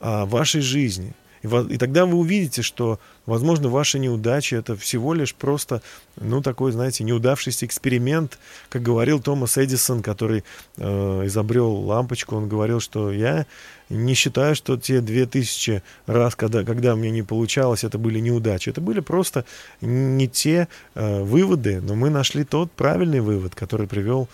о 0.00 0.24
вашей 0.24 0.62
жизни. 0.62 1.12
И, 1.42 1.76
тогда 1.76 2.06
вы 2.06 2.16
увидите, 2.16 2.62
что, 2.62 2.98
возможно, 3.26 3.68
ваши 3.68 3.98
неудачи 3.98 4.54
это 4.54 4.74
всего 4.76 5.12
лишь 5.12 5.34
просто, 5.34 5.82
ну, 6.16 6.40
такой, 6.40 6.72
знаете, 6.72 7.04
неудавшийся 7.04 7.66
эксперимент, 7.66 8.38
как 8.70 8.82
говорил 8.82 9.20
Томас 9.20 9.58
Эдисон, 9.58 10.02
который 10.02 10.42
э, 10.78 11.26
изобрел 11.26 11.70
лампочку, 11.70 12.34
он 12.34 12.48
говорил, 12.48 12.80
что 12.80 13.12
я 13.12 13.44
не 13.90 14.14
считаю, 14.14 14.56
что 14.56 14.78
те 14.78 15.02
две 15.02 15.26
тысячи 15.26 15.82
раз, 16.06 16.34
когда, 16.34 16.64
когда 16.64 16.96
мне 16.96 17.10
не 17.10 17.22
получалось, 17.22 17.84
это 17.84 17.98
были 17.98 18.20
неудачи. 18.20 18.70
Это 18.70 18.80
были 18.80 19.00
просто 19.00 19.44
не 19.82 20.28
те 20.28 20.66
э, 20.94 21.22
выводы, 21.22 21.82
но 21.82 21.94
мы 21.94 22.08
нашли 22.08 22.44
тот 22.44 22.72
правильный 22.72 23.20
вывод, 23.20 23.54
который 23.54 23.86
привел 23.86 24.28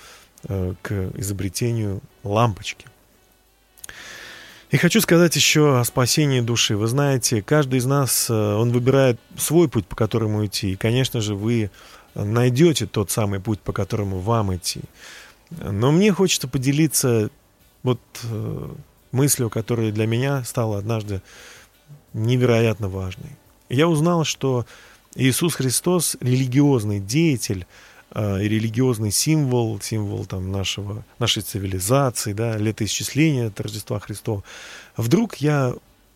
э, 0.49 0.75
к 0.81 1.11
изобретению 1.17 2.01
лампочки. 2.23 2.87
И 4.73 4.79
хочу 4.79 5.03
сказать 5.03 5.37
еще 5.37 5.79
о 5.79 5.85
спасении 5.85 6.41
души. 6.41 6.79
Вы 6.79 6.87
знаете, 6.87 7.43
каждый 7.43 7.79
из 7.79 7.85
нас, 7.85 8.31
э, 8.31 8.33
он 8.33 8.73
выбирает 8.73 9.21
свой 9.37 9.69
путь, 9.69 9.87
по 9.87 9.95
которому 9.95 10.47
идти. 10.47 10.73
И, 10.73 10.77
конечно 10.77 11.21
же, 11.21 11.35
вы 11.35 11.71
найдете 12.15 12.87
тот 12.87 13.11
самый 13.11 13.39
путь, 13.39 13.61
по 13.61 13.75
которому 13.75 14.21
вам 14.21 14.57
идти. 14.57 14.81
Но 15.51 15.93
мне 15.93 16.11
хочется 16.11 16.49
поделиться 16.49 17.29
вот 17.83 18.01
э, 18.25 18.69
мыслью, 19.11 19.51
которая 19.51 19.93
для 19.93 20.07
меня 20.07 20.43
стала 20.43 20.79
однажды 20.79 21.21
невероятно 22.15 22.89
важной. 22.89 23.37
Я 23.69 23.89
узнал, 23.89 24.25
что 24.25 24.65
Иисус 25.15 25.55
Христос 25.55 26.17
религиозный 26.21 26.99
деятель 26.99 27.67
и 28.15 28.49
религиозный 28.49 29.11
символ, 29.11 29.81
символ 29.81 30.27
там 30.27 30.51
нашего, 30.53 31.05
нашей 31.19 31.43
цивилизации, 31.43 32.33
да, 32.33 32.57
летоисчисления 32.57 33.49
от 33.49 33.61
Рождества 33.61 34.01
Христова. 34.01 34.43
Вдруг 34.97 35.37
я 35.37 35.75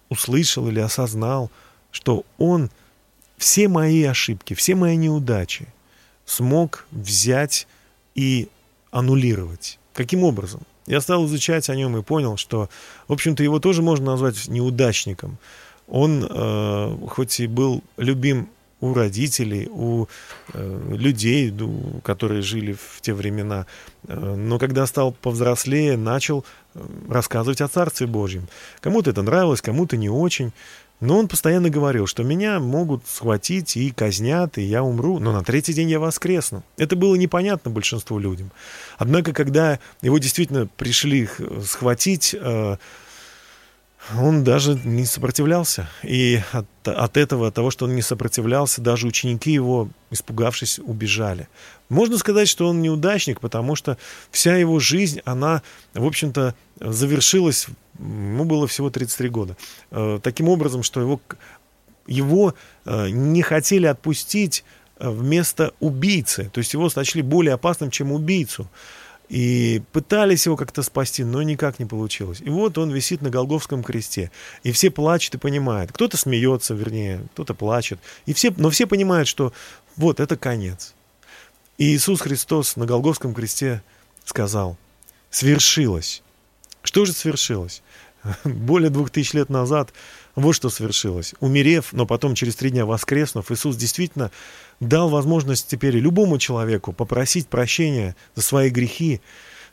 услышал 0.09 0.69
или 0.69 0.81
осознал, 0.81 1.51
что 1.91 2.25
Он 2.39 2.71
все 3.39 3.69
мои 3.69 4.03
ошибки, 4.05 4.55
все 4.55 4.75
мои 4.75 4.97
неудачи 4.97 5.69
смог 6.25 6.87
взять 6.91 7.67
и 8.15 8.49
аннулировать. 8.91 9.79
Каким 9.95 10.25
образом? 10.25 10.63
Я 10.87 11.01
стал 11.01 11.27
изучать 11.27 11.69
о 11.69 11.77
нем 11.77 11.97
и 11.97 12.03
понял, 12.03 12.37
что, 12.37 12.69
в 13.09 13.13
общем-то, 13.13 13.43
его 13.43 13.59
тоже 13.59 13.83
можно 13.83 14.13
назвать 14.13 14.49
неудачником. 14.49 15.39
Он, 15.89 16.27
э, 16.29 16.99
хоть 17.09 17.41
и 17.41 17.47
был 17.47 17.83
любим 17.97 18.49
у 18.81 18.93
родителей, 18.95 19.69
у 19.71 20.07
э, 20.53 20.95
людей, 20.97 21.51
ду- 21.51 22.01
которые 22.05 22.43
жили 22.43 22.73
в 22.75 23.01
те 23.01 23.15
времена, 23.15 23.67
э, 24.07 24.35
но 24.37 24.59
когда 24.59 24.87
стал 24.87 25.13
повзрослее, 25.13 25.97
начал 25.97 26.45
э, 26.75 26.81
рассказывать 27.09 27.61
о 27.61 27.69
Царстве 27.69 28.07
Божьем. 28.07 28.49
Кому-то 28.81 29.11
это 29.11 29.23
нравилось, 29.23 29.63
кому-то 29.63 29.97
не 29.97 30.11
очень. 30.11 30.53
Но 30.99 31.19
он 31.19 31.29
постоянно 31.29 31.69
говорил, 31.69 32.07
что 32.07 32.23
меня 32.23 32.59
могут 32.59 33.07
схватить 33.07 33.77
и 33.77 33.91
казнят, 33.91 34.57
и 34.57 34.63
я 34.63 34.83
умру, 34.83 35.19
но 35.19 35.31
на 35.31 35.45
третий 35.45 35.75
день 35.75 35.91
я 35.91 35.99
воскресну. 36.01 36.63
Это 36.79 36.97
было 36.97 37.15
непонятно 37.17 37.71
большинству 37.71 38.19
людям. 38.19 38.51
Однако, 38.97 39.35
когда 39.35 39.79
его 40.01 40.17
действительно 40.17 40.69
пришли 40.79 41.27
х- 41.27 41.45
схватить, 41.67 42.35
э, 42.39 42.77
он 44.15 44.45
даже 44.45 44.79
не 44.85 45.05
сопротивлялся. 45.05 45.89
И 46.03 46.41
от, 46.53 46.67
от 46.85 47.17
этого, 47.17 47.49
от 47.49 47.55
того, 47.55 47.71
что 47.71 47.87
он 47.87 47.95
не 47.95 48.03
сопротивлялся, 48.03 48.81
даже 48.81 49.07
ученики 49.07 49.51
его, 49.51 49.89
испугавшись, 50.11 50.79
убежали. 50.79 51.49
Можно 51.89 52.19
сказать, 52.19 52.49
что 52.49 52.69
он 52.69 52.83
неудачник, 52.83 53.41
потому 53.41 53.75
что 53.75 53.99
вся 54.31 54.57
его 54.57 54.79
жизнь, 54.79 55.21
она, 55.25 55.63
в 55.95 56.07
общем-то, 56.07 56.55
завершилась, 56.81 57.67
ему 57.99 58.45
было 58.45 58.67
всего 58.67 58.91
33 58.91 59.29
года. 59.29 59.57
Э, 59.91 60.21
таким 60.23 60.49
образом, 60.49 60.83
что 60.83 61.01
его, 61.01 61.21
его 62.07 62.55
э, 62.85 63.09
не 63.11 63.43
хотели 63.43 63.87
отпустить 63.87 64.65
э, 64.99 65.09
вместо 65.09 65.73
убийцы. 65.81 66.51
То 66.53 66.59
есть 66.59 66.73
его 66.75 66.89
сочли 66.91 67.23
более 67.23 67.55
опасным, 67.55 67.91
чем 67.91 68.13
убийцу. 68.13 68.69
И 69.29 69.83
пытались 69.93 70.47
его 70.47 70.57
как-то 70.57 70.83
спасти, 70.83 71.25
но 71.25 71.43
никак 71.43 71.79
не 71.79 71.85
получилось. 71.85 72.41
И 72.41 72.49
вот 72.49 72.79
он 72.79 72.93
висит 72.93 73.23
на 73.23 73.31
Голговском 73.31 73.83
кресте. 73.83 74.31
И 74.63 74.71
все 74.71 74.91
плачут 74.91 75.35
и 75.35 75.39
понимают. 75.39 75.93
Кто-то 75.93 76.17
смеется, 76.17 76.75
вернее, 76.75 77.27
кто-то 77.33 77.55
плачет. 77.55 77.99
И 78.27 78.35
все, 78.35 78.55
но 78.57 78.71
все 78.71 78.87
понимают, 78.87 79.27
что 79.27 79.53
вот 79.97 80.21
это 80.21 80.37
конец. 80.37 80.95
И 81.79 81.95
Иисус 81.95 82.21
Христос 82.21 82.77
на 82.77 82.87
Голговском 82.87 83.35
кресте 83.35 83.83
сказал, 84.25 84.77
свершилось. 85.31 86.23
Что 86.83 87.05
же 87.05 87.13
свершилось? 87.13 87.83
Более 88.45 88.91
двух 88.91 89.11
тысяч 89.11 89.33
лет 89.33 89.51
назад 89.51 89.93
вот 90.35 90.53
что 90.55 90.71
свершилось. 90.71 91.35
Умерев, 91.41 91.93
но 91.93 92.07
потом 92.07 92.35
через 92.35 92.57
три 92.57 92.71
дня 92.71 92.87
воскреснув, 92.87 93.51
Иисус 93.51 93.77
действительно 93.77 94.31
дал 94.81 95.09
возможность 95.09 95.69
теперь 95.69 95.97
любому 95.97 96.39
человеку 96.39 96.93
попросить 96.93 97.49
прощения 97.49 98.17
за 98.35 98.43
свои 98.43 98.71
грехи, 98.71 99.21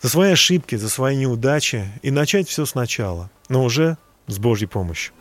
за 0.01 0.09
свои 0.09 0.31
ошибки, 0.31 0.75
за 0.75 0.89
свои 0.89 1.15
неудачи 1.15 1.87
и 2.01 2.11
начать 2.11 2.47
все 2.47 2.65
сначала, 2.65 3.29
но 3.49 3.63
уже 3.63 3.97
с 4.27 4.39
Божьей 4.39 4.67
помощью. 4.67 5.13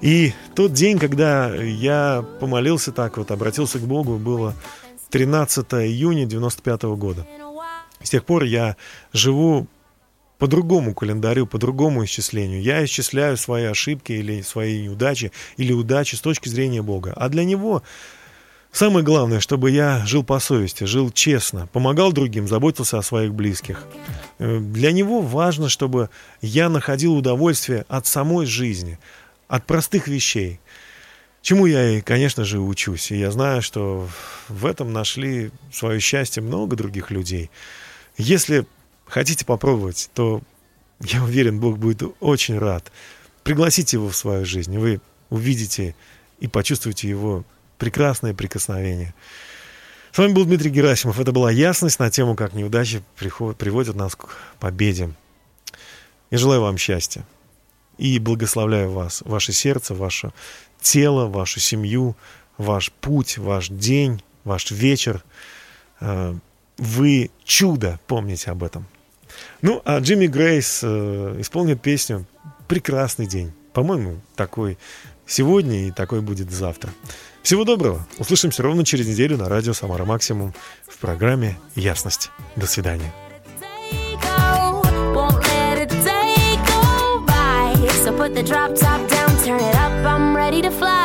И 0.00 0.32
тот 0.54 0.72
день, 0.72 0.98
когда 0.98 1.54
я 1.54 2.24
помолился 2.40 2.92
так 2.92 3.18
вот, 3.18 3.30
обратился 3.30 3.78
к 3.78 3.82
Богу, 3.82 4.16
было 4.16 4.54
13 5.10 5.66
июня 5.74 6.26
95 6.26 6.82
года. 6.96 7.26
С 8.02 8.10
тех 8.10 8.24
пор 8.24 8.44
я 8.44 8.76
живу 9.12 9.66
по 10.38 10.46
другому 10.46 10.94
календарю, 10.94 11.46
по 11.46 11.58
другому 11.58 12.04
исчислению. 12.04 12.62
Я 12.62 12.84
исчисляю 12.84 13.36
свои 13.36 13.64
ошибки 13.64 14.12
или 14.12 14.40
свои 14.42 14.82
неудачи, 14.82 15.32
или 15.56 15.72
удачи 15.72 16.14
с 16.14 16.20
точки 16.20 16.48
зрения 16.48 16.80
Бога. 16.80 17.12
А 17.16 17.28
для 17.28 17.44
Него 17.44 17.82
самое 18.70 19.04
главное, 19.04 19.40
чтобы 19.40 19.70
я 19.72 20.06
жил 20.06 20.22
по 20.22 20.38
совести, 20.38 20.84
жил 20.84 21.10
честно, 21.10 21.66
помогал 21.72 22.12
другим, 22.12 22.46
заботился 22.46 22.98
о 22.98 23.02
своих 23.02 23.34
близких. 23.34 23.84
Э, 24.38 24.60
для 24.60 24.92
Него 24.92 25.20
важно, 25.20 25.68
чтобы 25.68 26.08
я 26.40 26.68
находил 26.68 27.16
удовольствие 27.16 27.84
от 27.88 28.06
самой 28.06 28.46
жизни, 28.46 28.98
от 29.48 29.66
простых 29.66 30.06
вещей. 30.06 30.60
Чему 31.42 31.66
я 31.66 31.98
и, 31.98 32.00
конечно 32.00 32.44
же, 32.44 32.60
учусь. 32.60 33.10
И 33.10 33.16
я 33.18 33.30
знаю, 33.30 33.62
что 33.62 34.08
в 34.48 34.66
этом 34.66 34.92
нашли 34.92 35.50
свое 35.72 35.98
счастье 35.98 36.42
много 36.42 36.76
других 36.76 37.10
людей. 37.10 37.50
Если 38.16 38.66
хотите 39.08 39.44
попробовать, 39.44 40.10
то 40.14 40.42
я 41.00 41.22
уверен, 41.22 41.60
Бог 41.60 41.78
будет 41.78 42.02
очень 42.20 42.58
рад. 42.58 42.90
Пригласите 43.42 43.96
его 43.96 44.08
в 44.08 44.16
свою 44.16 44.44
жизнь, 44.44 44.76
вы 44.78 45.00
увидите 45.30 45.94
и 46.40 46.48
почувствуете 46.48 47.08
его 47.08 47.44
прекрасное 47.78 48.34
прикосновение. 48.34 49.14
С 50.12 50.18
вами 50.18 50.32
был 50.32 50.44
Дмитрий 50.44 50.70
Герасимов. 50.70 51.20
Это 51.20 51.32
была 51.32 51.50
ясность 51.50 51.98
на 51.98 52.10
тему, 52.10 52.34
как 52.34 52.54
неудачи 52.54 53.02
приводят 53.16 53.94
нас 53.94 54.16
к 54.16 54.28
победе. 54.58 55.10
Я 56.30 56.38
желаю 56.38 56.62
вам 56.62 56.76
счастья 56.78 57.24
и 57.98 58.18
благословляю 58.18 58.90
вас, 58.90 59.22
ваше 59.24 59.52
сердце, 59.52 59.94
ваше 59.94 60.32
тело, 60.80 61.26
вашу 61.26 61.60
семью, 61.60 62.16
ваш 62.56 62.92
путь, 62.92 63.38
ваш 63.38 63.68
день, 63.68 64.22
ваш 64.44 64.70
вечер. 64.70 65.24
Э, 66.00 66.34
вы 66.78 67.30
чудо, 67.44 67.98
помните 68.06 68.50
об 68.50 68.62
этом. 68.62 68.86
Ну, 69.62 69.82
а 69.84 69.98
Джимми 69.98 70.26
Грейс 70.26 70.80
э, 70.82 71.36
исполнит 71.40 71.80
песню 71.80 72.26
«Прекрасный 72.66 73.26
день». 73.26 73.52
По-моему, 73.72 74.20
такой 74.36 74.78
сегодня 75.26 75.88
и 75.88 75.90
такой 75.90 76.20
будет 76.20 76.50
завтра. 76.50 76.90
Всего 77.42 77.64
доброго. 77.64 78.06
Услышимся 78.18 78.62
ровно 78.62 78.84
через 78.84 79.06
неделю 79.06 79.36
на 79.36 79.48
радио 79.48 79.72
«Самара 79.72 80.04
Максимум» 80.04 80.54
в 80.86 80.98
программе 80.98 81.58
«Ясность». 81.74 82.30
До 82.56 82.66
свидания. 82.66 83.12
So 88.08 88.16
put 88.16 88.34
the 88.34 88.42
drop 88.42 88.74
top 88.74 89.06
down, 89.10 89.28
turn 89.44 89.60
it 89.60 89.74
up. 89.74 89.92
I'm 90.06 90.34
ready 90.34 90.62
to 90.62 90.70
fly. 90.70 90.97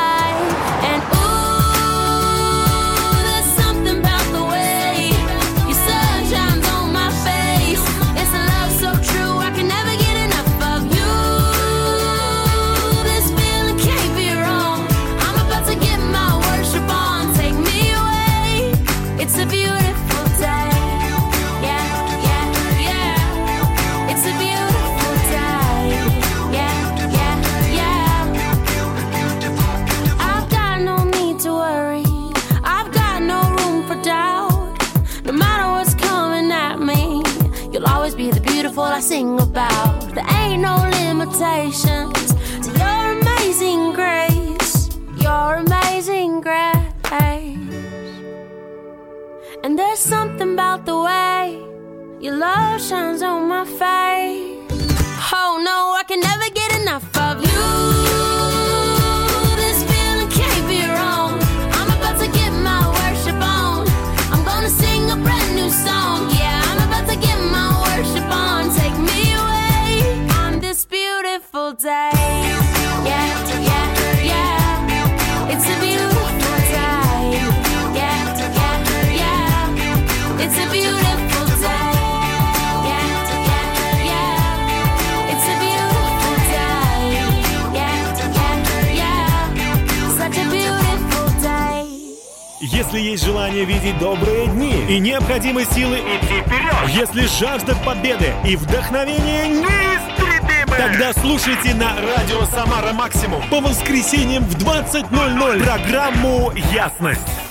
Жажда 97.39 97.75
победы 97.75 98.33
и 98.45 98.55
вдохновение 98.55 99.47
неистребимы, 99.47 100.77
тогда 100.77 101.13
слушайте 101.13 101.73
на 101.73 101.95
радио 101.95 102.45
«Самара 102.45 102.93
Максимум» 102.93 103.41
по 103.49 103.59
воскресеньям 103.59 104.43
в 104.43 104.55
20.00 104.57 105.63
программу 105.63 106.51
«Ясность». 106.71 107.42